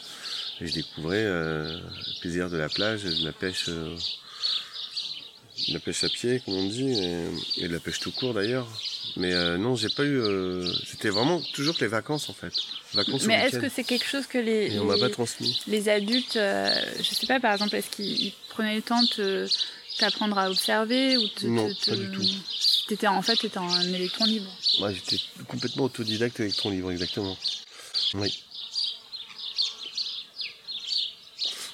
et 0.61 0.67
je 0.67 0.73
découvrais 0.73 1.23
euh, 1.25 1.79
le 1.79 2.21
plaisir 2.21 2.49
de 2.49 2.57
la 2.57 2.69
plage, 2.69 3.03
de 3.03 3.25
la 3.25 3.31
pêche, 3.31 3.65
euh, 3.69 3.95
de 5.67 5.73
la 5.73 5.79
pêche 5.79 6.03
à 6.03 6.09
pied, 6.09 6.41
comme 6.45 6.55
on 6.55 6.67
dit, 6.67 6.93
et 7.57 7.67
de 7.67 7.73
la 7.73 7.79
pêche 7.79 7.99
tout 7.99 8.11
court 8.11 8.33
d'ailleurs. 8.33 8.67
Mais 9.17 9.33
euh, 9.33 9.57
non, 9.57 9.75
j'ai 9.75 9.89
pas 9.89 10.03
eu. 10.03 10.17
euh, 10.19 10.71
C'était 10.85 11.09
vraiment 11.09 11.41
toujours 11.53 11.75
que 11.75 11.81
les 11.81 11.87
vacances 11.87 12.29
en 12.29 12.33
fait. 12.33 12.53
Vacances 12.93 13.23
Mais 13.25 13.35
est-ce 13.35 13.59
que 13.59 13.69
c'est 13.69 13.83
quelque 13.83 14.05
chose 14.05 14.25
que 14.27 14.37
les, 14.37 14.73
Et 14.73 14.79
on 14.79 14.85
m'a 14.85 14.95
les- 14.95 14.99
pas 15.01 15.09
transmis. 15.09 15.59
les 15.67 15.89
adultes, 15.89 16.35
euh, 16.37 16.73
je 16.97 17.13
sais 17.15 17.27
pas, 17.27 17.39
par 17.39 17.53
exemple, 17.53 17.75
est-ce 17.75 17.89
qu'ils 17.89 18.21
ils 18.21 18.33
prenaient 18.49 18.75
le 18.75 18.81
temps 18.81 19.01
de 19.17 19.47
t'apprendre 19.97 20.37
à 20.37 20.49
observer 20.49 21.17
ou 21.17 21.27
te, 21.27 21.45
Non, 21.47 21.73
te- 21.73 21.89
pas 21.89 21.95
du 21.95 22.11
tout. 22.11 22.23
T'étais 22.87 23.07
en 23.07 23.21
fait, 23.21 23.35
t'étais 23.35 23.57
un 23.57 23.81
électron 23.93 24.25
libre? 24.25 24.49
Moi, 24.79 24.91
j'étais 24.93 25.17
complètement 25.47 25.83
autodidacte 25.85 26.39
avec 26.39 26.55
ton 26.55 26.69
livre, 26.69 26.91
exactement. 26.91 27.37
Oui. 28.15 28.43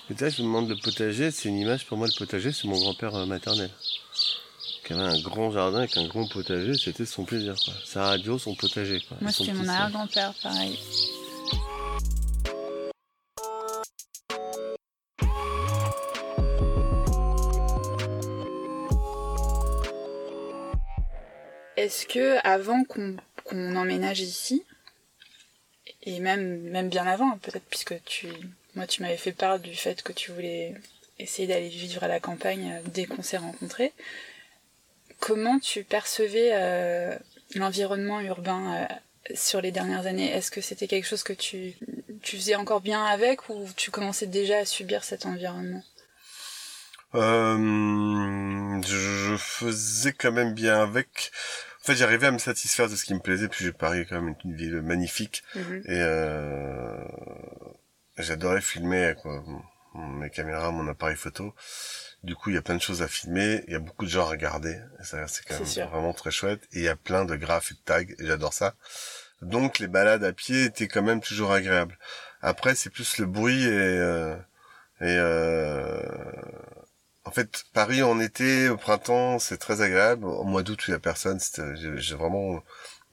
Et 0.10 0.14
là, 0.22 0.30
je 0.30 0.42
me 0.42 0.48
demande 0.48 0.70
le 0.70 0.76
potager, 0.76 1.32
c'est 1.32 1.50
une 1.50 1.58
image 1.60 1.86
pour 1.86 1.98
moi, 1.98 2.08
le 2.08 2.14
potager, 2.18 2.52
c'est 2.52 2.68
mon 2.68 2.78
grand-père 2.80 3.16
euh, 3.16 3.26
maternel. 3.26 3.72
Qui 4.86 4.94
avait 4.94 5.02
un 5.02 5.20
grand 5.20 5.50
jardin 5.50 5.80
avec 5.80 5.98
un 5.98 6.06
grand 6.06 6.28
potager, 6.28 6.76
c'était 6.76 7.08
son 7.08 7.24
plaisir. 7.24 7.56
Quoi. 7.66 7.74
Sa 7.84 8.06
radio, 8.06 8.38
son 8.38 8.54
potager. 8.54 9.02
Quoi. 9.08 9.18
Moi, 9.20 9.32
c'était 9.32 9.54
mon 9.54 9.68
arrière-grand-père, 9.68 10.32
pareil. 10.44 10.80
Est-ce 21.78 22.06
que 22.06 22.38
avant 22.48 22.84
qu'on 22.84 23.16
qu'on 23.44 23.76
emménage 23.76 24.20
ici, 24.20 24.64
et 26.04 26.20
même 26.20 26.62
même 26.62 26.90
bien 26.90 27.08
avant, 27.08 27.40
peut-être 27.40 27.66
puisque 27.72 28.04
tu 28.06 28.28
moi 28.76 28.86
tu 28.86 29.02
m'avais 29.02 29.18
fait 29.18 29.32
part 29.32 29.60
du 29.60 29.76
fait 29.76 30.04
que 30.04 30.14
tu 30.14 30.32
voulais 30.32 30.76
essayé 31.18 31.48
d'aller 31.48 31.70
vivre 31.70 32.04
à 32.04 32.08
la 32.08 32.20
campagne 32.20 32.82
dès 32.94 33.06
qu'on 33.06 33.24
s'est 33.24 33.38
rencontrés. 33.38 33.92
Comment 35.20 35.60
tu 35.60 35.84
percevais 35.84 37.20
l'environnement 37.56 38.22
urbain 38.22 38.88
sur 39.34 39.62
les 39.62 39.72
dernières 39.72 40.06
années? 40.06 40.32
Est-ce 40.32 40.52
que 40.52 40.62
c'était 40.62 40.88
quelque 40.88 41.08
chose 41.08 41.24
que 41.24 41.34
tu, 41.34 41.74
tu 42.22 42.38
faisais 42.38 42.56
encore 42.56 42.82
bien 42.82 43.04
avec 43.06 43.50
ou 43.50 43.68
tu 43.76 43.92
commençais 43.92 44.28
déjà 44.28 44.60
à 44.60 44.66
subir 44.66 45.04
cet 45.04 45.26
environnement? 45.26 45.84
Euh, 47.16 48.82
je 48.82 49.36
faisais 49.38 50.12
quand 50.12 50.32
même 50.32 50.54
bien 50.54 50.82
avec. 50.82 51.32
En 51.82 51.86
fait, 51.86 51.96
j'arrivais 51.96 52.28
à 52.28 52.32
me 52.32 52.40
satisfaire 52.40 52.90
de 52.90 52.96
ce 52.96 53.06
qui 53.06 53.14
me 53.14 53.20
plaisait, 53.20 53.48
puis 53.48 53.64
j'ai 53.64 53.72
Paris 53.72 54.06
quand 54.10 54.22
même 54.22 54.36
une 54.44 54.56
ville 54.56 54.82
magnifique. 54.82 55.44
Mhm. 55.56 55.84
Et 55.86 56.02
euh, 56.02 56.98
j'adorais 58.18 58.62
filmer, 58.62 59.14
quoi. 59.22 59.44
Mes 59.94 60.30
caméras, 60.30 60.72
mon 60.72 60.88
appareil 60.90 61.16
photo. 61.16 61.54
Du 62.26 62.36
coup, 62.36 62.50
il 62.50 62.56
y 62.56 62.58
a 62.58 62.62
plein 62.62 62.76
de 62.76 62.82
choses 62.82 63.04
à 63.04 63.08
filmer, 63.08 63.64
il 63.68 63.74
y 63.74 63.76
a 63.76 63.80
beaucoup 63.80 64.06
de 64.06 64.10
gens 64.10 64.26
à 64.26 64.30
regarder. 64.30 64.76
Ça, 65.04 65.28
c'est 65.28 65.46
quand 65.46 65.60
même 65.60 65.90
vraiment 65.90 66.14
très 66.14 66.32
chouette. 66.32 66.64
Et 66.74 66.80
il 66.80 66.84
y 66.84 66.88
a 66.88 66.96
plein 66.96 67.24
de 67.24 67.36
graphes 67.36 67.72
et 67.72 67.76
de 67.76 67.80
tags, 67.86 68.02
et 68.02 68.26
j'adore 68.26 68.54
ça. 68.54 68.74
Donc, 69.44 69.78
les 69.78 69.88
balades 69.88 70.24
à 70.24 70.34
pied 70.34 70.66
étaient 70.66 70.88
quand 70.88 71.04
même 71.04 71.22
toujours 71.22 71.52
agréables. 71.52 71.98
Après, 72.42 72.74
c'est 72.76 72.90
plus 72.90 73.20
le 73.20 73.28
bruit 73.28 73.64
et... 73.64 73.70
Euh, 73.70 74.36
et 75.02 75.18
euh, 75.20 76.02
en 77.26 77.32
fait, 77.32 77.66
Paris 77.74 78.02
en 78.02 78.20
été, 78.20 78.70
au 78.70 78.78
printemps, 78.78 79.40
c'est 79.40 79.58
très 79.58 79.82
agréable. 79.82 80.26
Au 80.26 80.44
mois 80.44 80.64
d'août, 80.64 80.84
il 80.88 80.92
y 80.92 80.94
a 80.94 81.00
personne. 81.00 81.40
J'ai 81.76 82.16
vraiment 82.16 82.64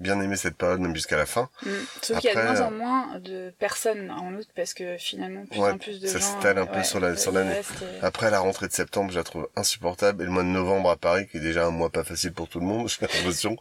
bien 0.03 0.21
aimé 0.21 0.37
cette 0.37 0.57
période, 0.57 0.81
même 0.81 0.95
jusqu'à 0.95 1.17
la 1.17 1.27
fin. 1.27 1.49
Mm. 1.65 1.71
Sauf 2.03 2.19
qu'il 2.19 2.31
y 2.31 2.37
a 2.37 2.43
de 2.43 2.47
moins 2.47 2.61
en 2.61 2.71
moins 2.71 3.19
de 3.19 3.53
personnes 3.59 4.11
en 4.11 4.35
août, 4.35 4.49
parce 4.55 4.75
que 4.75 4.97
finalement, 4.99 5.47
plus 5.47 5.61
en 5.61 5.79
plus 5.79 6.01
de 6.01 6.07
ça 6.07 6.19
gens... 6.19 6.27
Ça 6.27 6.35
s'étale 6.35 6.59
un 6.59 6.67
peu 6.67 6.83
sur 6.83 7.01
la 7.01 7.17
sur 7.17 7.33
l'année. 7.33 7.61
Après, 8.03 8.31
la 8.31 8.41
rentrée 8.41 8.69
de 8.69 8.73
septembre, 8.73 9.11
je 9.11 9.19
la 9.19 9.25
trouve 9.25 9.49
insupportable. 9.57 10.23
Et 10.23 10.27
le 10.27 10.33
mois 10.33 10.43
de 10.43 10.49
novembre 10.49 10.91
à 10.91 10.97
Paris, 10.97 11.27
qui 11.31 11.39
est 11.39 11.41
déjà 11.41 11.67
un 11.67 11.71
mois 11.71 11.91
pas 11.91 12.05
facile 12.05 12.33
pour 12.33 12.49
tout 12.49 12.61
le 12.61 12.67
monde, 12.67 12.89
j'ai 13.01 13.07
l'impression. 13.07 13.57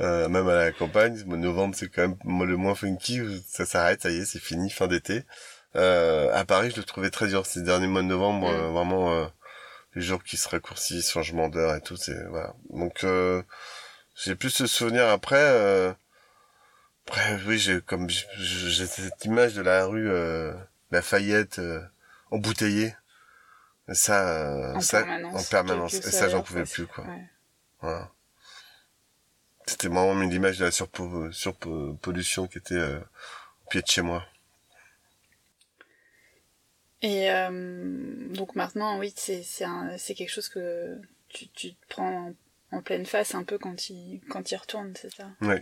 Euh, 0.00 0.28
même 0.28 0.48
à 0.48 0.54
la 0.54 0.72
campagne, 0.72 1.16
le 1.18 1.24
mois 1.24 1.36
de 1.36 1.42
novembre, 1.42 1.74
c'est 1.76 1.88
quand 1.88 2.02
même 2.02 2.46
le 2.46 2.56
moins 2.56 2.74
funky. 2.74 3.20
Ça 3.46 3.66
s'arrête, 3.66 4.02
ça 4.02 4.10
y 4.10 4.16
est, 4.16 4.24
c'est 4.24 4.40
fini, 4.40 4.70
fin 4.70 4.88
d'été. 4.88 5.22
Euh, 5.76 6.32
à 6.32 6.44
Paris, 6.44 6.70
je 6.70 6.76
le 6.76 6.84
trouvais 6.84 7.10
très 7.10 7.28
dur 7.28 7.46
ces 7.46 7.62
derniers 7.62 7.86
mois 7.86 8.02
de 8.02 8.08
novembre, 8.08 8.50
mm. 8.50 8.54
euh, 8.54 8.68
vraiment... 8.70 9.12
Euh, 9.12 9.26
les 9.94 10.02
jours 10.02 10.22
qui 10.22 10.36
se 10.36 10.48
raccourcissent, 10.48 11.10
changement 11.10 11.48
d'heure 11.48 11.74
et 11.74 11.80
tout, 11.80 11.96
c'est 11.96 12.24
voilà. 12.28 12.54
Donc 12.70 13.04
euh, 13.04 13.42
j'ai 14.16 14.34
plus 14.34 14.50
ce 14.50 14.66
souvenir 14.66 15.08
après. 15.08 15.36
Euh, 15.36 15.92
après 17.06 17.38
oui, 17.46 17.58
j'ai 17.58 17.80
comme 17.80 18.08
j'ai 18.08 18.86
cette 18.86 19.24
image 19.24 19.54
de 19.54 19.62
la 19.62 19.84
rue 19.86 20.10
euh, 20.10 20.52
Lafayette 20.90 21.58
euh, 21.58 21.80
embouteillée. 22.30 22.94
Ça, 23.92 24.72
en 24.74 24.80
ça 24.80 25.02
permanence, 25.02 25.46
en 25.46 25.50
permanence. 25.50 25.94
Et 25.94 26.10
ça, 26.10 26.30
j'en 26.30 26.42
pouvais 26.42 26.64
plus 26.64 26.86
quoi. 26.86 27.04
Voilà. 27.80 28.10
C'était 29.66 29.88
vraiment 29.88 30.18
l'image 30.20 30.58
de 30.58 30.64
la 30.64 30.70
surpollution 30.70 32.46
qui 32.46 32.58
était 32.58 32.80
au 32.80 33.68
pied 33.68 33.82
de 33.82 33.86
chez 33.86 34.00
moi. 34.02 34.24
Et 37.04 37.30
euh, 37.30 37.50
donc 38.30 38.56
maintenant, 38.56 38.98
oui, 38.98 39.12
c'est 39.14 39.42
c'est 39.42 40.14
quelque 40.14 40.30
chose 40.30 40.48
que 40.48 40.98
tu, 41.28 41.48
tu 41.48 41.74
te 41.74 41.86
prends 41.90 42.32
en, 42.72 42.82
pleine 42.82 43.06
face 43.06 43.34
un 43.34 43.44
peu 43.44 43.58
quand 43.58 43.90
il 43.90 44.20
quand 44.28 44.50
il 44.50 44.56
retourne, 44.56 44.92
c'est 45.00 45.12
ça. 45.14 45.28
Oui. 45.40 45.56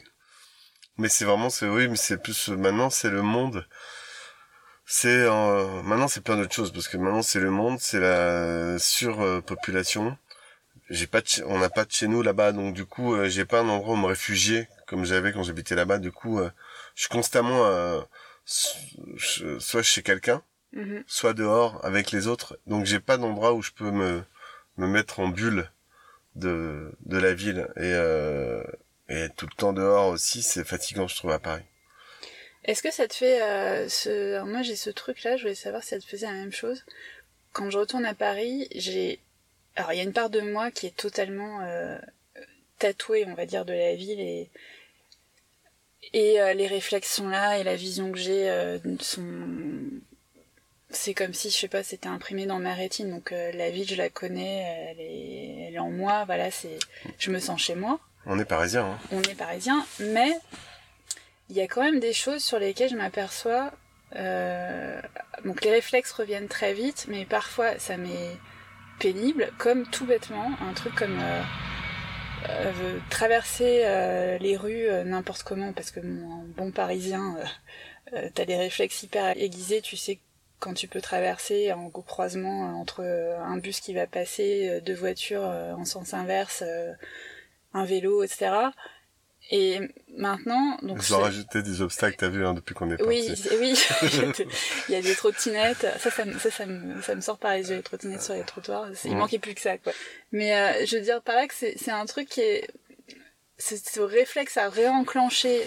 Mais 0.98 1.08
c'est 1.08 1.24
vraiment 1.24 1.50
c'est 1.50 1.68
oui, 1.68 1.88
mais 1.88 1.96
c'est 1.96 2.18
plus 2.18 2.48
maintenant 2.48 2.90
c'est 2.90 3.10
le 3.10 3.22
monde. 3.22 3.66
C'est 4.84 5.08
euh, 5.08 5.82
maintenant 5.82 6.08
c'est 6.08 6.22
plein 6.22 6.36
d'autres 6.36 6.54
choses 6.54 6.72
parce 6.72 6.88
que 6.88 6.96
maintenant 6.96 7.22
c'est 7.22 7.40
le 7.40 7.50
monde, 7.50 7.78
c'est 7.80 8.00
la 8.00 8.78
surpopulation. 8.78 10.16
J'ai 10.90 11.06
pas 11.06 11.22
on 11.46 11.58
n'a 11.58 11.70
pas 11.70 11.84
de 11.84 11.92
chez 11.92 12.08
nous 12.08 12.22
là-bas 12.22 12.52
donc 12.52 12.74
du 12.74 12.84
coup 12.84 13.14
euh, 13.14 13.28
j'ai 13.28 13.44
pas 13.44 13.60
un 13.60 13.68
endroit 13.68 13.94
où 13.94 13.96
me 13.96 14.06
réfugier 14.06 14.68
comme 14.86 15.04
j'avais 15.04 15.32
quand 15.32 15.42
j'habitais 15.42 15.74
là-bas. 15.74 15.98
Du 15.98 16.12
coup 16.12 16.38
euh, 16.40 16.50
je 16.94 17.02
suis 17.02 17.10
constamment 17.10 18.04
soit 18.44 19.82
chez 19.82 20.02
quelqu'un 20.02 20.42
Mhm. 20.72 21.04
soit 21.06 21.34
dehors 21.34 21.84
avec 21.84 22.10
les 22.12 22.26
autres. 22.26 22.58
Donc 22.66 22.86
j'ai 22.86 23.00
pas 23.00 23.18
d'endroit 23.18 23.52
où 23.52 23.62
je 23.62 23.72
peux 23.72 23.90
me 23.90 24.22
me 24.78 24.86
mettre 24.86 25.20
en 25.20 25.28
bulle 25.28 25.70
de 26.36 26.92
de 27.06 27.18
la 27.18 27.34
ville 27.34 27.68
et 27.76 27.82
euh, 27.82 28.62
et 29.08 29.28
tout 29.36 29.46
le 29.46 29.54
temps 29.56 29.72
dehors 29.72 30.08
aussi, 30.08 30.42
c'est 30.42 30.64
fatigant 30.64 31.08
je 31.08 31.16
trouve 31.16 31.32
à 31.32 31.38
Paris. 31.38 31.64
Est-ce 32.64 32.82
que 32.82 32.92
ça 32.92 33.08
te 33.08 33.14
fait 33.14 33.42
euh, 33.42 33.88
ce 33.88 34.42
moi 34.42 34.62
j'ai 34.62 34.76
ce 34.76 34.90
truc 34.90 35.22
là, 35.24 35.36
je 35.36 35.42
voulais 35.42 35.54
savoir 35.54 35.82
si 35.82 35.90
ça 35.90 35.98
te 35.98 36.06
faisait 36.06 36.26
la 36.26 36.32
même 36.32 36.52
chose. 36.52 36.84
Quand 37.52 37.70
je 37.70 37.78
retourne 37.78 38.06
à 38.06 38.14
Paris, 38.14 38.68
j'ai 38.74 39.20
alors 39.76 39.92
il 39.92 39.96
y 39.96 40.00
a 40.00 40.04
une 40.04 40.12
part 40.12 40.30
de 40.30 40.40
moi 40.40 40.70
qui 40.70 40.86
est 40.86 40.96
totalement 40.96 41.60
euh, 41.62 41.98
tatouée, 42.78 43.24
on 43.26 43.34
va 43.34 43.46
dire, 43.46 43.64
de 43.64 43.72
la 43.72 43.94
ville 43.94 44.20
et 44.20 44.50
et 46.14 46.38
les 46.54 46.66
réflexes 46.66 47.14
sont 47.14 47.28
là 47.28 47.58
et 47.58 47.64
la 47.64 47.76
vision 47.76 48.12
que 48.12 48.18
j'ai 48.18 48.78
sont 49.00 49.30
c'est 50.92 51.14
comme 51.14 51.34
si, 51.34 51.50
je 51.50 51.56
sais 51.56 51.68
pas, 51.68 51.82
c'était 51.82 52.08
imprimé 52.08 52.46
dans 52.46 52.58
ma 52.58 52.74
rétine. 52.74 53.10
Donc 53.10 53.32
euh, 53.32 53.52
la 53.52 53.70
ville, 53.70 53.88
je 53.88 53.94
la 53.94 54.08
connais, 54.08 54.90
elle 54.90 55.00
est, 55.00 55.66
elle 55.68 55.74
est 55.74 55.78
en 55.78 55.90
moi. 55.90 56.24
Voilà, 56.24 56.50
c'est, 56.50 56.78
je 57.18 57.30
me 57.30 57.38
sens 57.38 57.60
chez 57.60 57.74
moi. 57.74 57.98
On 58.26 58.38
est 58.38 58.44
parisien. 58.44 58.86
Hein. 58.86 58.98
On 59.10 59.22
est 59.22 59.34
parisien, 59.34 59.84
mais 59.98 60.32
il 61.50 61.56
y 61.56 61.60
a 61.60 61.66
quand 61.66 61.82
même 61.82 62.00
des 62.00 62.12
choses 62.12 62.42
sur 62.42 62.58
lesquelles 62.58 62.90
je 62.90 62.96
m'aperçois. 62.96 63.72
Euh, 64.14 65.00
donc 65.44 65.64
les 65.64 65.70
réflexes 65.70 66.12
reviennent 66.12 66.48
très 66.48 66.74
vite, 66.74 67.06
mais 67.08 67.24
parfois 67.24 67.78
ça 67.78 67.96
m'est 67.96 68.36
pénible, 68.98 69.50
comme 69.58 69.86
tout 69.86 70.06
bêtement, 70.06 70.52
un 70.60 70.74
truc 70.74 70.94
comme 70.94 71.18
euh, 71.18 71.42
euh 72.48 72.98
traverser 73.10 73.84
les 74.40 74.56
rues 74.56 74.86
n'importe 75.04 75.42
comment, 75.42 75.72
parce 75.72 75.90
que 75.90 76.00
mon 76.00 76.44
bon 76.56 76.70
parisien, 76.70 77.36
t'as 78.34 78.44
des 78.44 78.56
réflexes 78.56 79.02
hyper 79.02 79.36
aiguisés, 79.36 79.80
tu 79.80 79.96
sais 79.96 80.20
quand 80.62 80.74
tu 80.74 80.86
peux 80.86 81.00
traverser 81.00 81.72
en 81.72 81.90
croisement 81.90 82.68
euh, 82.68 82.72
entre 82.74 83.02
euh, 83.02 83.36
un 83.40 83.56
bus 83.56 83.80
qui 83.80 83.92
va 83.94 84.06
passer, 84.06 84.68
euh, 84.68 84.80
deux 84.80 84.94
voitures 84.94 85.42
en 85.42 85.84
sens 85.84 86.14
inverse, 86.14 86.62
un 87.74 87.84
vélo, 87.84 88.22
etc. 88.22 88.52
Et 89.50 89.80
maintenant, 90.16 90.78
donc 90.82 90.98
ils 91.02 91.14
ont 91.14 91.18
rajouté 91.18 91.62
des 91.62 91.82
obstacles, 91.82 92.16
t'as 92.16 92.28
vu, 92.28 92.46
hein, 92.46 92.54
depuis 92.54 92.74
qu'on 92.74 92.90
est 92.90 92.96
parti. 92.96 93.08
Oui, 93.08 93.34
oui. 93.60 93.84
il 94.88 94.94
y 94.94 94.96
a 94.96 95.02
des 95.02 95.16
trottinettes. 95.16 95.86
Ça, 95.98 96.10
ça, 96.10 96.24
ça, 96.38 96.50
ça, 96.50 96.66
me, 96.66 97.02
ça 97.02 97.14
me 97.16 97.20
sort 97.20 97.38
par 97.38 97.54
les 97.54 97.68
yeux 97.70 97.76
les 97.76 97.82
trottinettes 97.82 98.22
sur 98.22 98.34
les 98.34 98.44
trottoirs. 98.44 98.88
Il 99.04 99.16
manquait 99.16 99.40
plus 99.40 99.54
que 99.54 99.60
ça, 99.60 99.76
quoi. 99.78 99.92
Mais 100.30 100.86
je 100.86 100.96
veux 100.96 101.02
dire 101.02 101.20
par 101.22 101.34
là 101.34 101.48
que 101.48 101.54
c'est 101.54 101.90
un 101.90 102.06
truc 102.06 102.28
qui 102.28 102.40
est, 102.40 102.68
c'est 103.58 103.84
ce 103.84 104.00
réflexe 104.00 104.56
à 104.56 104.68
réenclencher. 104.68 105.62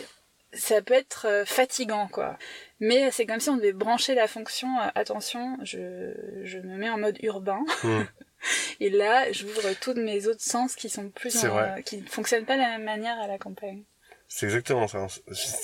Ça 0.56 0.82
peut 0.82 0.94
être 0.94 1.44
fatigant, 1.46 2.08
quoi. 2.08 2.38
Mais 2.80 3.12
c'est 3.12 3.26
comme 3.26 3.40
si 3.40 3.50
on 3.50 3.58
devait 3.58 3.74
brancher 3.74 4.16
la 4.16 4.28
fonction 4.28 4.68
euh, 4.80 4.88
attention, 4.96 5.58
je, 5.64 6.14
je 6.44 6.60
me 6.60 6.78
mets 6.78 6.90
en 6.90 6.98
mode 6.98 7.18
urbain. 7.24 7.64
Hmm. 7.84 8.04
Et 8.80 8.90
là, 8.90 9.32
j'ouvre 9.32 9.74
tous 9.80 9.96
mes 9.96 10.28
autres 10.28 10.42
sens 10.42 10.76
qui 10.76 10.90
sont 10.90 11.10
plus 11.10 11.46
en, 11.46 11.82
qui 11.82 11.98
ne 11.98 12.08
fonctionnent 12.08 12.46
pas 12.46 12.56
de 12.56 12.62
la 12.62 12.78
même 12.78 12.84
manière 12.84 13.20
à 13.20 13.28
la 13.28 13.38
campagne. 13.38 13.84
C'est 14.28 14.46
exactement 14.46 14.88
ça. 14.88 15.08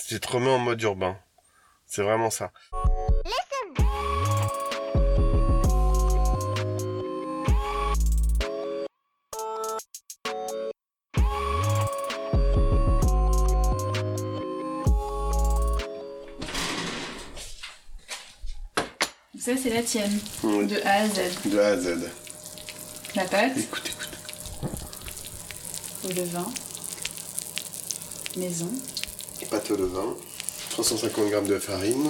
Tu 0.07 0.19
te 0.19 0.27
remets 0.27 0.49
en 0.49 0.59
mode 0.59 0.81
urbain. 0.81 1.19
C'est 1.85 2.01
vraiment 2.01 2.29
ça. 2.29 2.51
Ça, 19.43 19.53
c'est 19.57 19.71
la 19.71 19.81
tienne. 19.81 20.19
De 20.43 20.79
A 20.85 21.01
à 21.01 21.07
Z. 21.07 21.49
De 21.49 21.57
A 21.57 21.69
à 21.69 21.77
Z. 21.77 21.97
La 23.15 23.23
pâte. 23.23 23.57
Écoute, 23.57 23.89
écoute. 23.89 24.71
Au 26.03 26.09
levain. 26.09 26.45
Maison. 28.37 28.69
Pâte 29.49 29.71
au 29.71 29.77
levain. 29.77 30.15
350 30.69 31.29
g 31.31 31.41
de 31.49 31.57
farine. 31.57 32.07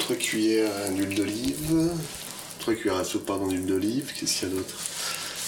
3 0.00 0.16
cuillères 0.16 0.90
d'huile 0.90 1.14
d'olive. 1.14 1.92
3 2.58 2.74
cuillères 2.74 2.98
à 2.98 3.04
soupe 3.04 3.24
pardon 3.24 3.46
d'huile 3.46 3.64
d'olive. 3.64 4.12
Qu'est-ce 4.14 4.40
qu'il 4.40 4.48
y 4.50 4.52
a 4.52 4.54
d'autre? 4.54 4.76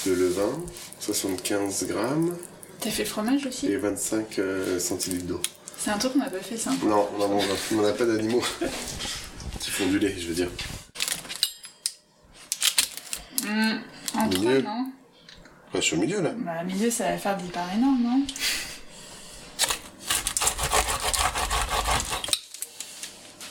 Le 0.07 0.15
levain. 0.15 0.63
75 1.01 1.89
g. 1.89 1.95
T'as 2.81 2.91
fait 2.91 3.03
le 3.03 3.09
fromage 3.11 3.45
aussi? 3.45 3.67
Et 3.67 3.77
25 3.77 4.39
euh, 4.39 4.79
centilitres 4.79 5.27
d'eau. 5.27 5.43
C'est 5.77 5.91
un 5.91 5.99
truc 5.99 6.15
qu'on 6.15 6.21
n'a 6.21 6.31
pas 6.31 6.41
fait 6.41 6.57
ça. 6.57 6.71
Non, 6.83 7.07
non, 7.19 7.39
on 7.73 7.83
n'a 7.83 7.93
pas 7.93 8.07
d'animaux 8.07 8.43
qui 9.61 9.71
font 9.71 9.87
du 9.87 9.99
lait, 9.99 10.17
je 10.19 10.29
veux 10.29 10.35
dire. 10.35 10.49
Mmh, 13.45 13.81
en 14.19 14.27
milieu. 14.29 14.63
non 14.63 14.93
Pas 15.73 15.81
sur 15.81 15.97
le 15.97 16.03
milieu, 16.07 16.21
là. 16.21 16.31
Bah, 16.37 16.63
milieu, 16.65 16.91
ça 16.91 17.11
va 17.11 17.19
faire 17.19 17.37
de 17.37 17.43
l'hyper 17.43 17.65
énormes 17.75 18.03
non 18.03 18.27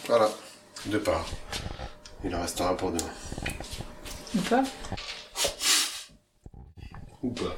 Voilà, 0.08 0.30
deux 0.88 1.00
parts. 1.00 1.26
Il 2.24 2.36
en 2.36 2.42
restera 2.42 2.76
pour 2.76 2.92
demain. 2.92 3.12
Ou 4.36 4.42
pas 4.42 4.64
Ou 7.24 7.30
pas. 7.32 7.58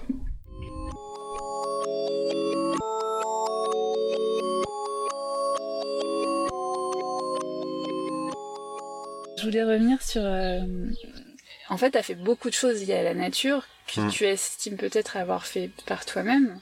Je 9.38 9.44
voulais 9.44 9.64
revenir 9.64 10.02
sur 10.02 10.22
euh, 10.24 10.62
en 11.74 11.78
fait, 11.78 11.92
tu 11.92 11.98
as 11.98 12.04
fait 12.04 12.16
beaucoup 12.16 12.50
de 12.50 12.54
choses 12.54 12.82
liées 12.86 12.94
à 12.94 13.04
la 13.04 13.16
nature 13.16 13.66
que 13.88 14.02
Mm. 14.02 14.10
tu 14.12 14.26
estimes 14.26 14.78
peut-être 14.78 15.18
avoir 15.18 15.46
fait 15.48 15.72
par 15.88 16.06
toi-même. 16.06 16.60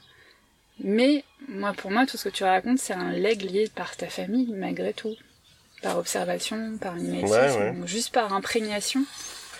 Mais 0.82 1.24
moi, 1.48 1.74
pour 1.74 1.90
moi, 1.90 2.06
tout 2.06 2.16
ce 2.16 2.24
que 2.30 2.34
tu 2.34 2.44
racontes, 2.44 2.78
c'est 2.78 2.94
un 2.94 3.12
leg 3.12 3.42
lié 3.42 3.70
par 3.74 3.94
ta 3.96 4.08
famille, 4.08 4.52
malgré 4.54 4.92
tout. 4.94 5.14
Par 5.82 5.98
observation, 5.98 6.78
par 6.78 6.94
mimétisme, 6.94 7.30
Ouais, 7.34 7.56
ouais. 7.56 7.76
ou 7.78 7.86
juste 7.86 8.12
par 8.14 8.32
imprégnation. 8.32 9.04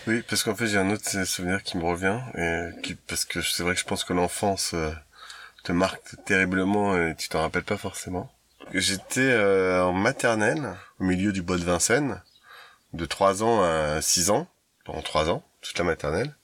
Oui, 0.06 0.22
parce 0.28 0.42
qu'en 0.42 0.54
fait, 0.54 0.66
j'ai 0.68 0.78
un 0.78 0.90
autre 0.90 1.08
souvenir 1.26 1.62
qui 1.62 1.76
me 1.76 1.84
revient, 1.84 2.18
et 2.36 2.80
qui, 2.82 2.94
parce 2.94 3.24
que 3.24 3.42
c'est 3.42 3.62
vrai 3.62 3.74
que 3.74 3.80
je 3.80 3.84
pense 3.84 4.04
que 4.04 4.12
l'enfance 4.14 4.70
euh, 4.74 4.90
te 5.64 5.72
marque 5.72 6.00
terriblement 6.24 6.96
et 6.96 7.14
tu 7.16 7.28
t'en 7.28 7.42
rappelles 7.42 7.62
pas 7.64 7.76
forcément. 7.76 8.32
J'étais 8.72 9.20
euh, 9.20 9.84
en 9.84 9.92
maternelle, 9.92 10.74
au 10.98 11.04
milieu 11.04 11.30
du 11.32 11.42
bois 11.42 11.58
de 11.58 11.64
Vincennes, 11.64 12.20
de 12.94 13.04
3 13.04 13.42
ans 13.42 13.62
à 13.62 14.00
6 14.00 14.30
ans, 14.30 14.48
pendant 14.84 15.02
3 15.02 15.30
ans, 15.30 15.44
toute 15.60 15.78
la 15.78 15.84
maternelle. 15.84 16.34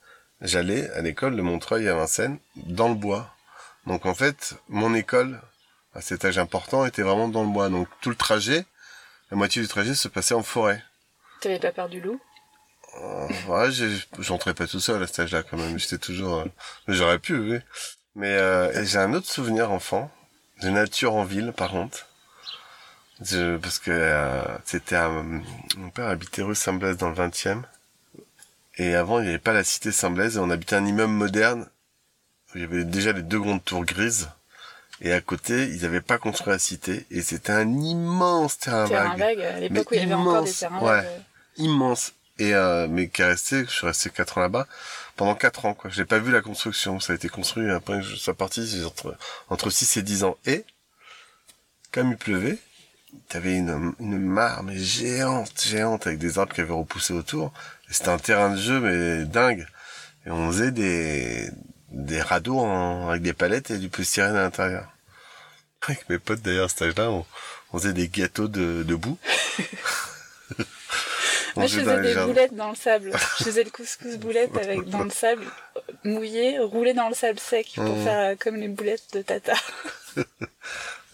J'allais 0.40 0.88
à 0.90 1.00
l'école 1.00 1.37
de 1.37 1.42
Montreuil 1.42 1.88
à 1.88 1.95
Vincennes, 1.95 2.38
dans 2.57 2.88
le 2.88 2.95
bois. 2.95 3.35
Donc 3.87 4.07
en 4.07 4.14
fait, 4.14 4.54
mon 4.68 4.95
école, 4.95 5.40
à 5.95 6.00
cet 6.00 6.25
âge 6.25 6.38
important, 6.38 6.85
était 6.87 7.02
vraiment 7.02 7.28
dans 7.28 7.42
le 7.42 7.49
bois. 7.49 7.68
Donc 7.68 7.88
tout 8.00 8.11
le 8.11 8.16
trajet, 8.16 8.64
la 9.30 9.37
moitié 9.37 9.61
du 9.62 9.68
trajet 9.68 9.95
se 9.95 10.09
passait 10.09 10.35
en 10.35 10.42
forêt. 10.42 10.83
T'avais 11.40 11.59
pas 11.59 11.73
peur 11.73 11.88
du 11.88 12.00
loup? 12.00 12.21
Euh, 13.00 13.28
ouais, 13.49 13.68
j'entrais 14.18 14.54
pas 14.54 14.66
tout 14.66 14.80
seul 14.80 15.02
à 15.02 15.07
cet 15.07 15.21
âge-là 15.21 15.42
quand 15.42 15.57
même. 15.57 15.78
J'étais 15.78 15.99
toujours. 15.99 16.38
euh, 16.38 16.45
J'aurais 16.88 17.18
pu, 17.18 17.37
oui. 17.38 17.59
Mais 18.14 18.33
euh, 18.37 18.85
j'ai 18.85 18.99
un 18.99 19.12
autre 19.14 19.28
souvenir 19.28 19.71
enfant 19.71 20.11
de 20.62 20.71
nature 20.71 21.14
en 21.14 21.25
ville, 21.25 21.52
par 21.52 21.71
contre. 21.71 22.07
Je- 23.21 23.57
parce 23.57 23.78
que 23.78 23.90
euh, 23.90 24.42
c'était 24.64 24.97
mon 25.76 25.90
père 25.90 26.07
habitait 26.09 26.42
rue 26.42 26.54
Saint-Blaise 26.54 26.97
dans 26.97 27.09
le 27.09 27.14
20e. 27.16 27.62
Et 28.78 28.94
avant, 28.94 29.18
il 29.18 29.25
n'y 29.25 29.28
avait 29.30 29.38
pas 29.38 29.52
la 29.52 29.64
cité 29.64 29.92
Saint-Blaise 29.92 30.37
et 30.37 30.40
on 30.40 30.50
habitait 30.50 30.76
un 30.76 30.87
immeuble 30.87 31.12
moderne. 31.12 31.66
où 32.54 32.58
Il 32.58 32.61
y 32.62 32.64
avait 32.64 32.85
déjà 32.85 33.12
les 33.12 33.23
deux 33.23 33.40
grandes 33.40 33.64
tours 33.64 33.85
grises. 33.85 34.28
Et 35.00 35.12
à 35.12 35.20
côté, 35.20 35.64
ils 35.64 35.82
n'avaient 35.82 36.00
pas 36.00 36.18
construit 36.18 36.52
la 36.52 36.58
cité. 36.58 37.06
Et 37.11 37.23
c'était 37.23 37.52
un 37.52 37.68
immense 37.80 38.58
terrain 38.58 38.87
Terrain 38.88 39.16
vague 39.16 39.38
vague, 39.38 39.40
à 39.40 39.61
l'époque 39.61 39.90
où 39.90 39.94
il 39.94 40.00
y 40.00 40.02
avait 40.04 40.14
encore 40.14 40.42
des 40.42 40.49
immense, 40.50 40.58
terrains 40.61 40.80
ouais. 40.80 41.02
vagues. 41.02 41.23
immense 41.56 42.12
et 42.38 42.54
euh, 42.54 42.87
mais 42.88 43.08
qui 43.08 43.23
est 43.23 43.26
resté 43.26 43.64
je 43.64 43.70
suis 43.70 43.87
resté 43.87 44.11
quatre 44.11 44.38
ans 44.38 44.42
là-bas 44.42 44.66
pendant 45.16 45.35
quatre 45.35 45.64
ans 45.64 45.75
quoi 45.75 45.90
je 45.90 46.00
n'ai 46.00 46.06
pas 46.06 46.18
vu 46.18 46.30
la 46.30 46.40
construction 46.40 47.00
ça 47.00 47.12
a 47.12 47.16
été 47.16 47.28
construit 47.28 47.68
après 47.70 47.94
que 47.94 48.02
je 48.02 48.14
sois 48.14 48.35
parti 48.35 48.66
j'ai 48.66 48.85
entre 48.85 49.16
entre 49.49 49.70
6 49.70 49.97
et 49.97 50.02
10 50.02 50.25
ans 50.25 50.38
et 50.47 50.64
comme 51.92 52.12
il 52.12 52.16
pleuvait 52.16 52.58
t'avais 53.28 53.56
une 53.56 53.94
une 54.00 54.18
mare 54.18 54.62
mais 54.62 54.76
géante 54.78 55.62
géante 55.66 56.06
avec 56.06 56.18
des 56.18 56.38
arbres 56.38 56.52
qui 56.54 56.60
avaient 56.60 56.72
repoussé 56.72 57.12
autour 57.14 57.52
c'était 57.90 58.10
un 58.10 58.18
terrain 58.18 58.50
de 58.50 58.56
jeu 58.60 58.80
mais 58.80 59.24
dingue 59.24 59.66
et 60.26 60.30
on 60.30 60.50
faisait 60.52 60.70
des 60.72 61.48
des 61.90 62.20
radeaux 62.20 62.58
en- 62.58 63.08
avec 63.08 63.22
des 63.22 63.32
palettes 63.32 63.70
et 63.70 63.78
du 63.78 63.88
polystyrène 63.88 64.36
à 64.36 64.42
l'intérieur 64.42 64.92
avec 65.88 66.08
mes 66.10 66.18
potes 66.18 66.42
d'ailleurs 66.42 66.66
à 66.66 66.68
cet 66.68 66.82
âge-là 66.82 67.10
on, 67.10 67.24
on 67.72 67.78
faisait 67.78 67.92
des 67.94 68.08
gâteaux 68.08 68.48
de, 68.48 68.82
de 68.82 68.94
boue 68.94 69.18
Moi, 71.56 71.66
je 71.66 71.80
faisais 71.80 72.00
des 72.02 72.12
jardins. 72.12 72.26
boulettes 72.32 72.54
dans 72.54 72.70
le 72.70 72.76
sable. 72.76 73.10
Je 73.38 73.44
faisais 73.44 73.64
le 73.64 73.70
couscous 73.70 74.16
boulette 74.16 74.56
avec 74.56 74.88
dans 74.88 75.02
le 75.02 75.10
sable 75.10 75.42
mouillé, 76.04 76.58
roulé 76.60 76.94
dans 76.94 77.08
le 77.08 77.14
sable 77.16 77.40
sec 77.40 77.72
pour 77.74 77.84
Mmh. 77.84 78.04
faire 78.04 78.18
euh, 78.30 78.34
comme 78.38 78.56
les 78.56 78.68
boulettes 78.68 79.12
de 79.12 79.22
tata. 79.22 79.54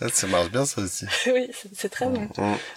Ah, 0.07 0.09
ça 0.13 0.27
marche 0.27 0.51
bien 0.51 0.67
ça 0.67 0.83
aussi. 0.83 1.07
oui, 1.27 1.49
c'est 1.75 1.89
très 1.89 2.05
bon. 2.07 2.29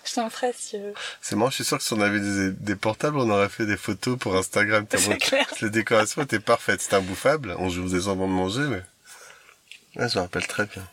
Je 0.06 0.13
t'en 0.13 0.30
ferai 0.30 0.54
si 0.58 0.70
tu 0.72 0.78
veux. 0.78 0.94
C'est 1.22 1.36
marrant, 1.36 1.50
je 1.50 1.56
suis 1.56 1.66
sûr 1.66 1.78
que 1.78 1.84
si 1.84 1.92
on 1.94 2.00
avait 2.00 2.20
des, 2.22 2.52
des 2.52 2.76
portables, 2.78 3.18
on 3.18 3.30
aurait 3.30 3.50
fait 3.50 3.66
des 3.66 3.76
photos 3.76 4.18
pour 4.18 4.36
Instagram. 4.38 4.86
C'est 4.98 5.18
clair. 5.18 5.46
Les 5.62 5.70
décorations 5.70 6.22
étaient 6.22 6.40
parfaites, 6.40 6.82
c'était 6.82 6.96
imbouffable. 6.96 7.56
On 7.60 7.68
vous 7.68 7.84
faisait 7.84 8.02
semblant 8.02 8.28
de 8.28 8.34
manger, 8.34 8.62
mais... 8.62 8.82
Ouais, 10.02 10.08
je 10.10 10.18
me 10.18 10.22
rappelle 10.24 10.48
très 10.48 10.66
bien. 10.68 10.88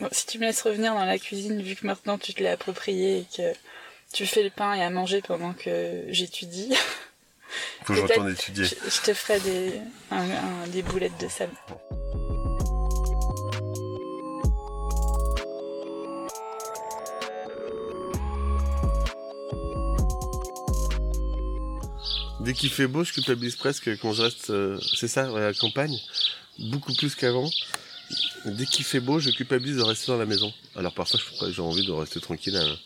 Bon, 0.00 0.08
si 0.12 0.26
tu 0.26 0.38
me 0.38 0.44
laisses 0.44 0.62
revenir 0.62 0.94
dans 0.94 1.04
la 1.04 1.18
cuisine, 1.18 1.60
vu 1.60 1.74
que 1.74 1.84
maintenant 1.86 2.18
tu 2.18 2.32
te 2.34 2.40
l'as 2.42 2.52
approprié 2.52 3.18
et 3.20 3.26
que 3.36 3.52
tu 4.12 4.26
fais 4.26 4.44
le 4.44 4.50
pain 4.50 4.74
et 4.74 4.82
à 4.82 4.90
manger 4.90 5.22
pendant 5.22 5.54
que 5.54 6.04
j'étudie, 6.08 6.72
Faut 7.84 7.94
que 7.94 7.94
je 7.94 8.02
retourne 8.02 8.30
étudier. 8.30 8.64
je, 8.64 8.74
je 8.90 9.00
te 9.00 9.12
ferai 9.12 9.40
des, 9.40 9.72
un- 10.12 10.18
un- 10.30 10.66
des 10.68 10.82
boulettes 10.82 11.18
de 11.18 11.26
sable. 11.28 11.52
Dès 22.48 22.54
qu'il 22.54 22.70
fait 22.70 22.86
beau, 22.86 23.04
je 23.04 23.12
culpabilise 23.12 23.56
presque 23.56 23.94
quand 23.98 24.14
je 24.14 24.22
reste... 24.22 24.48
euh, 24.48 24.78
c'est 24.96 25.06
ça, 25.06 25.24
à 25.28 25.38
la 25.38 25.52
campagne. 25.52 25.94
Beaucoup 26.58 26.94
plus 26.94 27.14
qu'avant. 27.14 27.50
Dès 28.46 28.64
qu'il 28.64 28.86
fait 28.86 29.00
beau, 29.00 29.18
je 29.20 29.28
culpabilise 29.28 29.76
de 29.76 29.82
rester 29.82 30.06
dans 30.06 30.16
la 30.16 30.24
maison. 30.24 30.50
Alors 30.74 30.94
parfois, 30.94 31.20
j'ai 31.50 31.60
envie 31.60 31.84
de 31.84 31.92
rester 31.92 32.20
tranquille 32.20 32.56
à- 32.56 32.76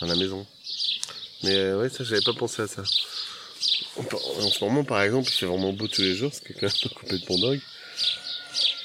dans 0.00 0.06
la 0.06 0.16
maison. 0.16 0.46
Mais 1.42 1.54
euh, 1.54 1.82
ouais, 1.82 1.90
ça, 1.90 2.02
j'avais 2.02 2.22
pas 2.22 2.32
pensé 2.32 2.62
à 2.62 2.66
ça. 2.66 2.82
En 3.98 4.50
ce 4.50 4.64
moment, 4.64 4.84
par 4.84 5.02
exemple, 5.02 5.28
il 5.30 5.34
fait 5.34 5.44
vraiment 5.44 5.74
beau 5.74 5.86
tous 5.86 6.00
les 6.00 6.14
jours, 6.14 6.32
ce 6.32 6.40
qui 6.40 6.52
est 6.52 6.54
quand 6.58 6.62
même 6.62 6.92
complètement 6.98 7.38
dingue. 7.50 7.60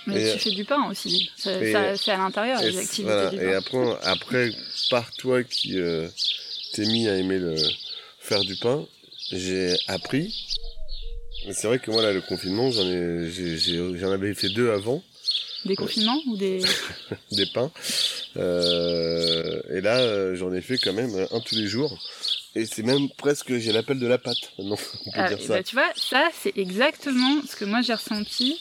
Mais 0.06 0.21
Et- 0.21 0.34
tu 0.34 0.39
fais 0.39 0.52
du 0.52 0.65
pain 0.65 0.84
aussi. 0.89 1.32
C'est 1.38 1.74
à 1.76 2.17
l'intérieur, 2.17 2.62
Et, 2.62 2.71
les 2.71 2.78
activités 2.80 3.04
voilà, 3.04 3.30
du 3.30 3.38
et 3.38 3.39
pain. 3.39 3.56
après, 3.56 3.98
après, 4.04 4.52
par 4.89 5.13
toi 5.13 5.45
qui 5.45 5.80
euh, 5.80 6.10
t'es 6.74 6.84
mis 6.88 7.08
à 7.08 7.15
aimer 7.15 7.39
le, 7.39 7.56
faire 8.19 8.41
du 8.43 8.58
pain, 8.58 8.86
j'ai 9.31 9.75
appris. 9.88 10.33
Mais 11.47 11.53
c'est 11.53 11.67
vrai 11.67 11.79
que 11.79 11.91
moi, 11.91 12.01
là, 12.01 12.11
le 12.13 12.21
confinement, 12.21 12.71
j'en 12.71 12.88
ai, 12.88 13.29
j'ai- 13.31 13.57
j'ai- 13.57 13.97
j'en 13.97 14.11
avais 14.11 14.33
fait 14.33 14.49
deux 14.49 14.71
avant, 14.71 15.03
Des 15.65 15.75
confinements 15.75 16.19
ou 16.27 16.38
des... 16.38 16.61
des 17.31 17.45
pains. 17.47 17.71
Euh, 18.38 19.61
et 19.71 19.81
là, 19.81 19.97
euh, 19.99 20.35
j'en 20.35 20.53
ai 20.53 20.61
fait 20.61 20.77
quand 20.77 20.93
même 20.93 21.27
un 21.31 21.39
tous 21.39 21.55
les 21.55 21.67
jours. 21.67 21.97
Et 22.55 22.65
c'est 22.65 22.83
même 22.83 23.09
presque, 23.17 23.57
j'ai 23.57 23.71
l'appel 23.71 23.99
de 23.99 24.07
la 24.07 24.17
pâte. 24.17 24.38
maintenant, 24.57 24.77
on 25.05 25.11
peut 25.11 25.19
Ah, 25.19 25.27
dire 25.29 25.39
et 25.39 25.47
ça. 25.47 25.53
bah, 25.55 25.63
tu 25.63 25.75
vois, 25.75 25.91
ça, 25.95 26.29
c'est 26.41 26.53
exactement 26.57 27.41
ce 27.47 27.55
que 27.55 27.65
moi 27.65 27.81
j'ai 27.81 27.93
ressenti 27.93 28.57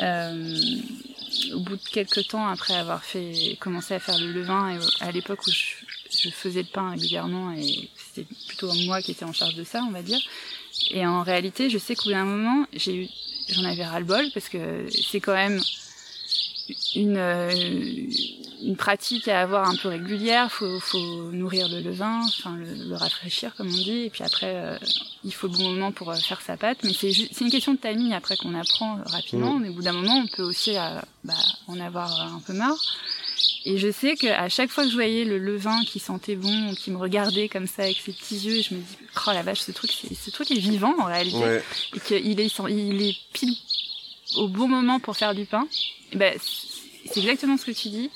euh, 0.00 0.54
au 1.54 1.60
bout 1.60 1.76
de 1.76 1.88
quelques 1.90 2.28
temps 2.28 2.46
après 2.48 2.74
avoir 2.74 3.04
fait, 3.04 3.56
commencé 3.60 3.94
à 3.94 3.98
faire 4.00 4.18
le 4.18 4.32
levain, 4.32 4.74
et 4.76 5.04
à 5.04 5.10
l'époque 5.12 5.46
où 5.46 5.50
je, 5.50 5.79
je 6.10 6.30
faisais 6.30 6.62
le 6.62 6.68
pain 6.68 6.90
régulièrement, 6.90 7.52
et 7.52 7.88
c'était 7.96 8.26
plutôt 8.48 8.72
moi 8.86 9.00
qui 9.02 9.12
étais 9.12 9.24
en 9.24 9.32
charge 9.32 9.54
de 9.54 9.64
ça, 9.64 9.82
on 9.88 9.92
va 9.92 10.02
dire. 10.02 10.20
Et 10.90 11.06
en 11.06 11.22
réalité, 11.22 11.70
je 11.70 11.78
sais 11.78 11.94
qu'au 11.94 12.04
bout 12.04 12.10
d'un 12.10 12.24
moment, 12.24 12.66
j'ai 12.72 13.04
eu, 13.04 13.08
j'en 13.48 13.64
avais 13.64 13.84
ras-le-bol, 13.84 14.26
parce 14.34 14.48
que 14.48 14.86
c'est 15.10 15.20
quand 15.20 15.34
même 15.34 15.60
une, 16.94 17.16
euh, 17.16 17.50
une 18.62 18.76
pratique 18.76 19.28
à 19.28 19.40
avoir 19.40 19.68
un 19.68 19.76
peu 19.76 19.88
régulière. 19.88 20.50
Faut, 20.52 20.78
faut 20.80 21.30
nourrir 21.32 21.68
le 21.68 21.80
levain, 21.80 22.20
enfin 22.24 22.56
le, 22.56 22.88
le 22.88 22.94
rafraîchir 22.94 23.54
comme 23.56 23.68
on 23.68 23.82
dit, 23.82 24.04
et 24.04 24.10
puis 24.10 24.22
après 24.22 24.54
euh, 24.54 24.78
il 25.24 25.34
faut 25.34 25.48
le 25.48 25.56
bon 25.56 25.70
moment 25.70 25.92
pour 25.92 26.10
euh, 26.10 26.16
faire 26.16 26.40
sa 26.40 26.56
pâte. 26.56 26.78
Mais 26.84 26.92
c'est 26.92 27.12
c'est 27.12 27.44
une 27.44 27.50
question 27.50 27.74
de 27.74 27.78
timing 27.78 28.12
après 28.12 28.36
qu'on 28.36 28.54
apprend 28.54 28.98
rapidement. 29.06 29.58
Mais 29.58 29.68
au 29.68 29.74
bout 29.74 29.82
d'un 29.82 29.92
moment, 29.92 30.16
on 30.24 30.26
peut 30.28 30.42
aussi 30.42 30.76
euh, 30.76 31.00
bah, 31.24 31.34
en 31.66 31.80
avoir 31.80 32.20
un 32.20 32.40
peu 32.46 32.52
marre. 32.52 32.78
Et 33.66 33.76
je 33.78 33.90
sais 33.90 34.16
qu'à 34.16 34.48
chaque 34.48 34.70
fois 34.70 34.84
que 34.84 34.90
je 34.90 34.94
voyais 34.94 35.24
le 35.24 35.38
levain 35.38 35.82
qui 35.84 35.98
sentait 35.98 36.34
bon, 36.36 36.74
qui 36.74 36.90
me 36.90 36.96
regardait 36.96 37.48
comme 37.48 37.66
ça 37.66 37.82
avec 37.82 37.98
ses 37.98 38.12
petits 38.12 38.36
yeux, 38.38 38.62
je 38.62 38.74
me 38.74 38.80
dis 38.80 38.96
oh 39.26 39.30
la 39.32 39.42
vache, 39.42 39.60
ce 39.60 39.70
truc, 39.72 39.92
c'est- 39.92 40.14
ce 40.14 40.30
truc 40.30 40.50
est 40.50 40.58
vivant 40.58 40.94
en 40.98 41.04
réalité 41.04 41.36
Ouais, 41.36 41.62
et 41.94 42.00
qu'il 42.00 42.40
est, 42.40 42.52
il 42.70 43.02
est 43.02 43.16
pile 43.34 43.54
au 44.36 44.48
bon 44.48 44.66
moment 44.68 44.98
pour 45.00 45.16
faire 45.16 45.34
du 45.34 45.44
pain, 45.44 45.66
ben, 46.14 46.34
c'est 47.12 47.20
exactement 47.20 47.56
ce 47.58 47.66
que 47.66 47.72
tu 47.72 47.88
dis. 47.88 48.10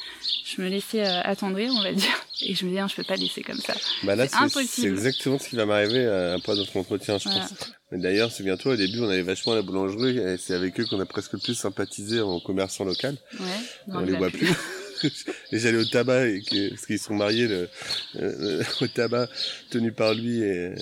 Je 0.47 0.63
me 0.63 0.69
laissais 0.69 1.05
euh, 1.05 1.21
attendrir, 1.25 1.73
on 1.75 1.83
va 1.83 1.93
dire, 1.93 2.15
et 2.43 2.55
je 2.55 2.65
me 2.65 2.71
dis, 2.71 2.77
non, 2.77 2.87
je 2.87 2.97
peux 2.97 3.03
pas 3.03 3.17
laisser 3.17 3.43
comme 3.43 3.59
ça. 3.61 3.75
bah 4.05 4.15
là, 4.15 4.25
C'est 4.29 4.37
c'est 4.37 4.43
impossible. 4.43 4.69
c'est 4.69 4.87
exactement 4.89 5.39
ce 5.39 5.49
qui 5.49 5.57
va 5.57 5.67
m'arriver 5.67 6.07
après 6.35 6.55
notre 6.55 6.77
entretien, 6.77 7.19
je 7.19 7.29
Voilà. 7.29 7.41
pense. 7.49 7.55
Mais 7.91 7.99
d'ailleurs, 7.99 8.31
souviens-toi, 8.31 8.75
au 8.75 8.77
début, 8.77 9.01
on 9.01 9.09
allait 9.09 9.23
vachement 9.23 9.53
à 9.53 9.57
la 9.57 9.63
boulangerie, 9.63 10.19
et 10.19 10.37
c'est 10.39 10.55
avec 10.55 10.79
eux 10.81 10.85
qu'on 10.87 11.01
a 11.01 11.07
presque 11.07 11.33
le 11.33 11.39
plus 11.39 11.55
sympathisé 11.55 12.21
en 12.21 12.41
commerçant 12.41 12.85
local. 12.85 13.17
Ouais, 13.41 13.47
on 13.89 14.01
les 14.01 14.13
voit 14.17 14.31
plus. 14.31 14.49
et 15.53 15.59
j'allais 15.59 15.79
au 15.79 15.85
tabac, 15.85 16.27
et 16.29 16.41
que, 16.43 16.71
parce 16.71 16.87
qu'ils 16.87 16.99
sont 16.99 17.15
mariés 17.15 17.49
le, 17.49 17.69
euh, 18.17 18.63
au 18.81 18.87
tabac 18.87 19.29
tenu 19.71 19.93
par 19.93 20.15
lui 20.15 20.41
et 20.43 20.73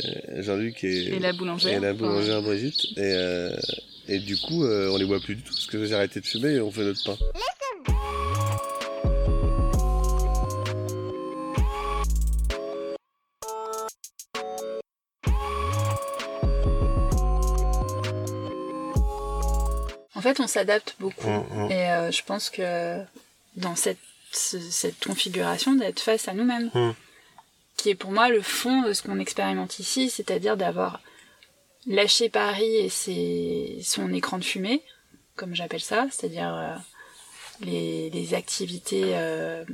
Jean-Luc 0.43 0.85
et, 0.85 1.15
Et 1.15 1.19
la 1.19 1.33
boulangère. 1.33 1.77
et 1.77 1.81
la 1.81 1.93
boulangère 1.93 2.43
Brigitte. 2.43 2.85
Et, 2.97 3.01
euh, 3.01 3.57
et 4.09 4.19
du 4.19 4.37
coup, 4.37 4.65
euh, 4.65 4.91
on 4.91 4.97
les 4.97 5.05
voit 5.05 5.21
plus 5.21 5.37
du 5.37 5.43
tout, 5.43 5.55
parce 5.55 5.67
que 5.67 5.85
j'ai 5.87 5.95
arrêté 5.95 6.21
de 6.21 6.27
fumer 6.27 6.55
et 6.55 6.61
on 6.61 6.71
fait 6.71 6.83
notre 6.85 7.05
pain. 7.05 7.17
En 20.15 20.21
fait, 20.21 20.39
on 20.41 20.47
s'adapte 20.47 20.95
beaucoup. 21.01 21.27
Hum, 21.29 21.45
hum. 21.57 21.71
Et 21.71 21.91
euh, 21.91 22.11
je 22.11 22.23
pense 22.23 22.51
que 22.51 22.99
dans 23.57 23.77
cette, 23.77 23.99
ce- 24.33 24.59
cette 24.61 25.05
configuration, 25.05 25.75
d'être 25.75 26.01
face 26.01 26.29
à 26.29 26.35
nous-mêmes. 26.35 26.71
Hum. 26.75 26.95
qui 27.77 27.91
est 27.91 27.95
pour 27.97 28.13
moi 28.13 28.29
le 28.29 28.43
fond 28.43 28.83
de 28.83 28.93
ce 28.93 29.03
qu'on 29.03 29.19
expérimente 29.19 29.79
ici, 29.81 30.09
c'est-à-dire 30.11 30.57
d'avoir 30.57 31.01
lâché 31.87 32.29
Paris 32.29 32.77
et 32.77 32.89
ses, 32.89 33.81
son 33.83 34.13
écran 34.13 34.39
de 34.39 34.45
fumée, 34.45 34.83
comme 35.35 35.55
j'appelle 35.57 35.81
ça, 35.81 36.07
c'est-à-dire 36.11 36.55
euh, 36.55 36.77
les, 37.61 38.11
les, 38.11 38.35
activités 38.35 39.17
euh, 39.17 39.65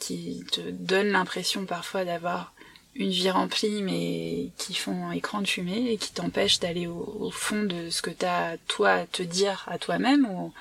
qui 0.00 0.44
te 0.50 0.60
donnent 0.60 1.10
l'impression 1.12 1.66
parfois 1.66 2.04
d'avoir 2.06 2.54
une 2.94 3.10
vie 3.10 3.30
remplie 3.30 3.82
mais 3.82 4.50
qui 4.56 4.74
font 4.74 5.12
écran 5.12 5.40
de 5.42 5.46
fumée 5.48 5.92
et 5.92 5.98
qui 5.98 6.12
t'empêchent 6.12 6.60
d'aller 6.60 6.86
au, 6.86 7.30
fond 7.30 7.62
de 7.64 7.90
ce 7.90 8.00
que 8.00 8.10
tu 8.10 8.24
as 8.24 8.56
toi 8.68 8.90
à 8.92 9.06
te 9.06 9.22
dire 9.22 9.64
à 9.68 9.78
toi-même 9.78 10.26
ou 10.26 10.52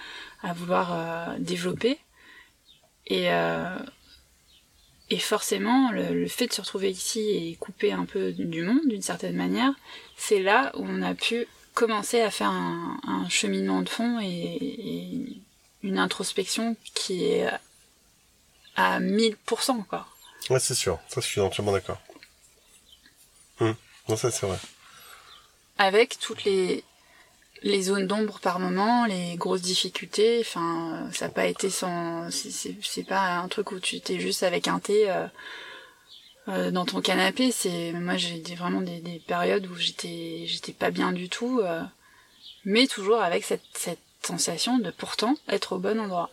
à 0.43 0.53
vouloir 0.53 0.91
euh, 0.93 1.35
développer. 1.39 1.97
Et, 3.07 3.31
euh, 3.31 3.79
et 5.09 5.19
forcément, 5.19 5.91
le, 5.91 6.27
fait 6.27 6.47
de 6.47 6.53
se 6.53 6.61
retrouver 6.61 6.91
ici 6.91 7.19
et 7.19 7.55
couper 7.55 7.93
un 7.93 8.05
peu 8.05 8.33
du 8.33 8.61
monde 8.61 8.85
d'une 8.85 9.01
certaine 9.01 9.35
manière, 9.35 9.73
c'est 10.17 10.41
là 10.41 10.71
où 10.75 10.85
on 10.85 11.01
a 11.01 11.15
pu 11.15 11.47
commencer 11.73 12.21
à 12.21 12.31
faire 12.31 12.49
un, 12.49 12.99
un 13.07 13.29
cheminement 13.29 13.81
de 13.81 13.89
fond 13.89 14.19
et, 14.19 14.25
et, 14.25 15.41
une 15.83 15.99
introspection 15.99 16.75
qui 16.95 17.25
est 17.25 17.47
à 18.75 18.99
1000%, 18.99 19.85
quoi. 19.85 20.07
Ouais, 20.49 20.59
c'est 20.59 20.75
sûr. 20.75 20.99
Ça, 21.07 21.21
je 21.21 21.27
suis 21.27 21.39
entièrement 21.39 21.71
d'accord. 21.71 22.01
Hum. 23.59 23.75
Non, 24.09 24.17
ça, 24.17 24.31
c'est 24.31 24.45
vrai. 24.45 24.57
Avec 25.77 26.19
toutes 26.19 26.43
les, 26.45 26.83
les 27.63 27.81
zones 27.83 28.07
d'ombre 28.07 28.39
par 28.39 28.59
moment, 28.59 29.05
les 29.05 29.35
grosses 29.35 29.61
difficultés, 29.61 30.39
enfin, 30.41 31.09
ça 31.11 31.25
n'a 31.25 31.31
pas 31.31 31.47
été 31.47 31.69
sans, 31.69 32.29
c'est 32.31 33.03
pas 33.03 33.37
un 33.37 33.47
truc 33.47 33.71
où 33.71 33.79
tu 33.79 33.95
étais 33.95 34.19
juste 34.19 34.43
avec 34.43 34.67
un 34.67 34.79
thé 34.79 35.09
euh, 35.09 35.27
euh, 36.49 36.71
dans 36.71 36.85
ton 36.85 37.01
canapé. 37.01 37.51
C'est, 37.51 37.91
moi, 37.93 38.17
j'ai 38.17 38.41
vraiment 38.55 38.81
des, 38.81 38.99
des, 38.99 39.19
périodes 39.19 39.67
où 39.67 39.75
j'étais, 39.75 40.43
j'étais 40.45 40.73
pas 40.73 40.91
bien 40.91 41.11
du 41.11 41.29
tout, 41.29 41.59
euh, 41.61 41.81
mais 42.65 42.87
toujours 42.87 43.21
avec 43.21 43.43
cette, 43.43 43.63
cette 43.73 43.99
sensation 44.23 44.77
de 44.77 44.91
pourtant 44.91 45.35
être 45.47 45.73
au 45.73 45.79
bon 45.79 45.99
endroit, 45.99 46.29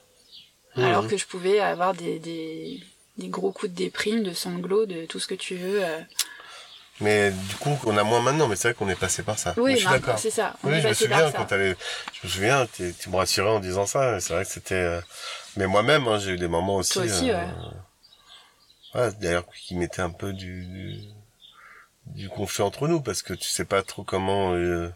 mmh. 0.76 0.82
alors 0.82 1.08
que 1.08 1.16
je 1.16 1.26
pouvais 1.26 1.60
avoir 1.60 1.94
des, 1.94 2.18
des, 2.18 2.80
des, 3.18 3.28
gros 3.28 3.52
coups 3.52 3.72
de 3.72 3.76
déprime, 3.76 4.22
de 4.22 4.32
sanglots, 4.32 4.86
de 4.86 5.06
tout 5.06 5.20
ce 5.20 5.26
que 5.26 5.34
tu 5.34 5.56
veux. 5.56 5.82
Mais 7.00 7.32
du 7.32 7.56
coup, 7.56 7.76
on 7.86 7.96
a 7.96 8.04
moins 8.04 8.20
maintenant, 8.20 8.46
mais 8.46 8.54
c'est 8.54 8.68
vrai 8.68 8.74
qu'on 8.74 8.88
est 8.88 8.98
passé 8.98 9.22
par 9.22 9.38
ça. 9.38 9.54
Oui, 9.56 9.72
je 9.72 9.78
suis 9.78 9.88
d'accord. 9.88 10.18
c'est 10.18 10.30
ça. 10.30 10.54
oui, 10.62 10.80
je 10.80 10.88
me 10.88 10.94
souviens 10.94 11.32
quand 11.32 11.44
t'allais, 11.44 11.74
je 12.12 12.26
me 12.26 12.32
souviens, 12.32 12.66
tu 12.72 13.10
me 13.10 13.16
rassurais 13.16 13.50
en 13.50 13.60
disant 13.60 13.86
ça. 13.86 14.20
C'est 14.20 14.32
vrai 14.32 14.44
que 14.44 14.50
c'était, 14.50 14.74
euh, 14.74 15.00
mais 15.56 15.66
moi-même, 15.66 16.06
hein, 16.06 16.18
j'ai 16.18 16.32
eu 16.32 16.38
des 16.38 16.46
moments 16.46 16.76
aussi. 16.76 16.92
Toi 16.92 17.02
aussi, 17.02 17.30
euh... 17.30 17.44
ouais. 18.94 19.00
ouais 19.00 19.12
d'ailleurs, 19.20 19.44
qui 19.56 19.74
mettaient 19.74 20.02
un 20.02 20.10
peu 20.10 20.32
du, 20.32 20.66
du, 20.66 21.00
du, 22.06 22.28
conflit 22.28 22.62
entre 22.62 22.86
nous 22.86 23.00
parce 23.00 23.22
que 23.22 23.34
tu 23.34 23.48
sais 23.48 23.64
pas 23.64 23.82
trop 23.82 24.04
comment 24.04 24.54
euh, 24.54 24.88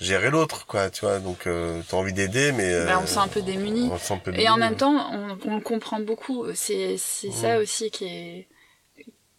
gérer 0.00 0.30
l'autre, 0.30 0.66
quoi, 0.66 0.90
tu 0.90 1.02
vois. 1.02 1.20
Donc, 1.20 1.46
euh, 1.46 1.80
t'as 1.88 1.96
envie 1.96 2.12
d'aider, 2.12 2.50
mais 2.50 2.86
bah, 2.86 2.98
on 3.00 3.06
se 3.06 3.14
sent 3.14 3.20
un 3.20 3.28
peu 3.28 3.40
démuni. 3.40 3.88
On 3.92 3.98
se 3.98 4.06
sent 4.06 4.14
un 4.14 4.18
peu 4.18 4.32
démuni. 4.32 4.46
Et 4.46 4.50
en 4.50 4.56
même 4.56 4.74
temps, 4.74 5.12
on, 5.12 5.38
on 5.44 5.54
le 5.54 5.62
comprend 5.62 6.00
beaucoup. 6.00 6.44
C'est, 6.56 6.96
c'est 6.98 7.30
ça 7.30 7.58
aussi 7.60 7.92
qui 7.92 8.04
est 8.06 8.48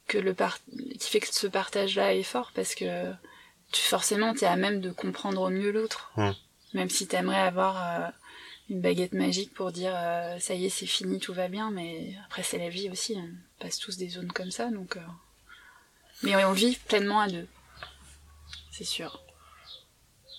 que 0.07 0.17
le 0.17 0.35
qui 0.99 1.09
fait 1.09 1.19
que 1.19 1.33
ce 1.33 1.47
partage-là 1.47 2.13
est 2.13 2.23
fort 2.23 2.51
parce 2.55 2.75
que 2.75 3.11
tu 3.71 3.81
forcément 3.81 4.33
t'es 4.33 4.45
à 4.45 4.55
même 4.55 4.81
de 4.81 4.91
comprendre 4.91 5.41
au 5.41 5.49
mieux 5.49 5.71
l'autre. 5.71 6.11
Mmh. 6.15 6.31
Même 6.73 6.89
si 6.89 7.07
t'aimerais 7.07 7.39
avoir 7.39 7.77
euh, 7.77 8.09
une 8.69 8.81
baguette 8.81 9.13
magique 9.13 9.53
pour 9.53 9.71
dire 9.71 9.93
euh, 9.95 10.39
ça 10.39 10.53
y 10.53 10.65
est 10.65 10.69
c'est 10.69 10.85
fini 10.85 11.19
tout 11.19 11.33
va 11.33 11.47
bien, 11.47 11.71
mais 11.71 12.15
après 12.25 12.43
c'est 12.43 12.57
la 12.57 12.69
vie 12.69 12.89
aussi, 12.89 13.15
on 13.17 13.29
passe 13.59 13.79
tous 13.79 13.97
des 13.97 14.09
zones 14.09 14.31
comme 14.31 14.51
ça 14.51 14.69
donc. 14.69 14.97
Euh... 14.97 15.01
Mais 16.23 16.35
on 16.45 16.53
vit 16.53 16.75
pleinement 16.75 17.19
à 17.19 17.27
deux, 17.27 17.47
c'est 18.71 18.85
sûr. 18.85 19.21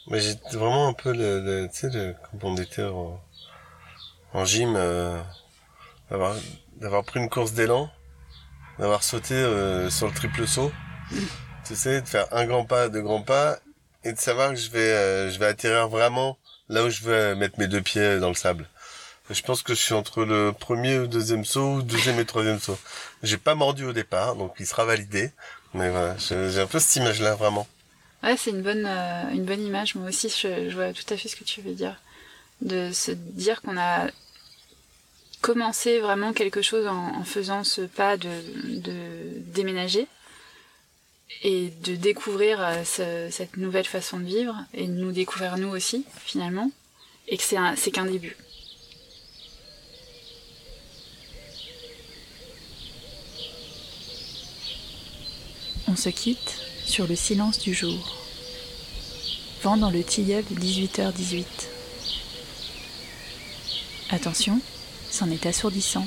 Mais 0.08 0.20
j'ai 0.20 0.34
vraiment 0.52 0.88
un 0.88 0.92
peu 0.92 1.12
le, 1.12 1.40
le 1.40 1.68
tu 1.68 1.76
sais 1.76 1.90
le, 1.90 2.14
quand 2.30 2.44
on 2.44 2.56
était 2.56 2.84
en, 2.84 3.20
en 4.32 4.44
gym 4.44 4.74
euh, 4.76 5.20
d'avoir 6.10 7.04
pris 7.04 7.18
une 7.18 7.28
course 7.28 7.52
d'élan 7.52 7.90
d'avoir 8.78 9.02
sauté 9.02 9.34
euh, 9.34 9.90
sur 9.90 10.06
le 10.06 10.12
triple 10.12 10.46
saut. 10.46 10.72
Tu 11.66 11.74
sais, 11.74 12.00
de 12.00 12.06
faire 12.06 12.26
un 12.32 12.46
grand 12.46 12.64
pas, 12.64 12.88
deux 12.88 13.02
grands 13.02 13.22
pas, 13.22 13.58
et 14.04 14.12
de 14.12 14.18
savoir 14.18 14.50
que 14.50 14.56
je 14.56 14.70
vais, 14.70 14.78
euh, 14.78 15.30
je 15.30 15.38
vais 15.38 15.46
atterrir 15.46 15.88
vraiment 15.88 16.38
là 16.68 16.84
où 16.84 16.90
je 16.90 17.02
veux 17.02 17.34
mettre 17.34 17.58
mes 17.58 17.66
deux 17.66 17.80
pieds 17.82 18.18
dans 18.18 18.28
le 18.28 18.34
sable. 18.34 18.68
Je 19.28 19.42
pense 19.42 19.62
que 19.62 19.74
je 19.74 19.80
suis 19.80 19.94
entre 19.94 20.24
le 20.24 20.52
premier 20.52 20.98
le 20.98 21.08
deuxième 21.08 21.44
saut, 21.44 21.74
ou 21.74 21.82
deuxième 21.82 22.20
et 22.20 22.24
troisième 22.24 22.60
saut. 22.60 22.78
J'ai 23.24 23.38
pas 23.38 23.56
mordu 23.56 23.84
au 23.84 23.92
départ, 23.92 24.36
donc 24.36 24.54
il 24.60 24.66
sera 24.66 24.84
validé. 24.84 25.32
Mais 25.74 25.90
voilà, 25.90 26.16
j'ai 26.18 26.60
un 26.60 26.66
peu 26.66 26.78
cette 26.78 26.96
image-là, 26.96 27.34
vraiment. 27.34 27.66
Ouais, 28.22 28.36
c'est 28.36 28.50
une 28.50 28.62
bonne, 28.62 28.86
euh, 28.86 29.30
une 29.32 29.44
bonne 29.44 29.62
image. 29.62 29.94
Moi 29.96 30.08
aussi, 30.08 30.28
je, 30.28 30.70
je 30.70 30.74
vois 30.74 30.92
tout 30.92 31.12
à 31.12 31.16
fait 31.16 31.28
ce 31.28 31.36
que 31.36 31.44
tu 31.44 31.60
veux 31.60 31.74
dire. 31.74 31.96
De 32.60 32.92
se 32.92 33.10
dire 33.10 33.60
qu'on 33.62 33.76
a 33.76 34.06
commencer 35.40 36.00
vraiment 36.00 36.32
quelque 36.32 36.62
chose 36.62 36.86
en, 36.86 37.24
faisant 37.24 37.64
ce 37.64 37.82
pas 37.82 38.16
de, 38.16 38.28
déménager 39.54 40.06
et 41.42 41.70
de 41.82 41.94
découvrir 41.94 42.60
euh, 42.60 42.84
ce, 42.84 43.28
cette 43.30 43.56
nouvelle 43.56 43.84
façon 43.84 44.18
de 44.18 44.24
vivre 44.24 44.56
et 44.74 44.86
de 44.86 44.92
nous 44.92 45.12
découvrir 45.12 45.58
nous 45.58 45.68
aussi 45.68 46.04
finalement 46.24 46.70
et 47.28 47.36
que 47.36 47.42
c'est 47.42 47.90
qu'un 47.90 48.06
début. 48.06 48.36
On 55.88 55.96
se 55.96 56.08
quitte 56.08 56.58
sur 56.84 57.06
le 57.06 57.16
silence 57.16 57.58
du 57.58 57.72
jour. 57.72 58.16
Vent 59.62 59.76
dans 59.76 59.90
le 59.90 60.02
tilleul 60.02 60.44
de 60.44 60.54
18h18. 60.54 61.44
Attention, 64.10 64.60
c'en 65.16 65.30
est 65.30 65.46
assourdissant. 65.46 66.06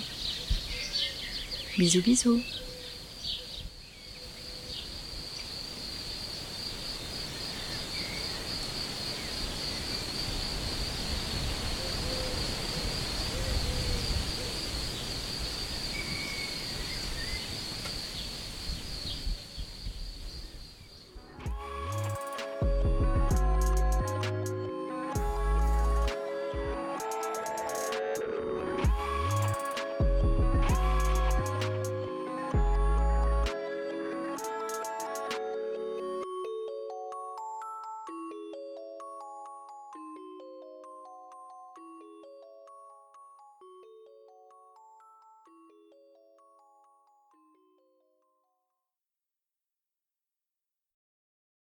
Bisous 1.79 2.03
bisous 2.03 2.43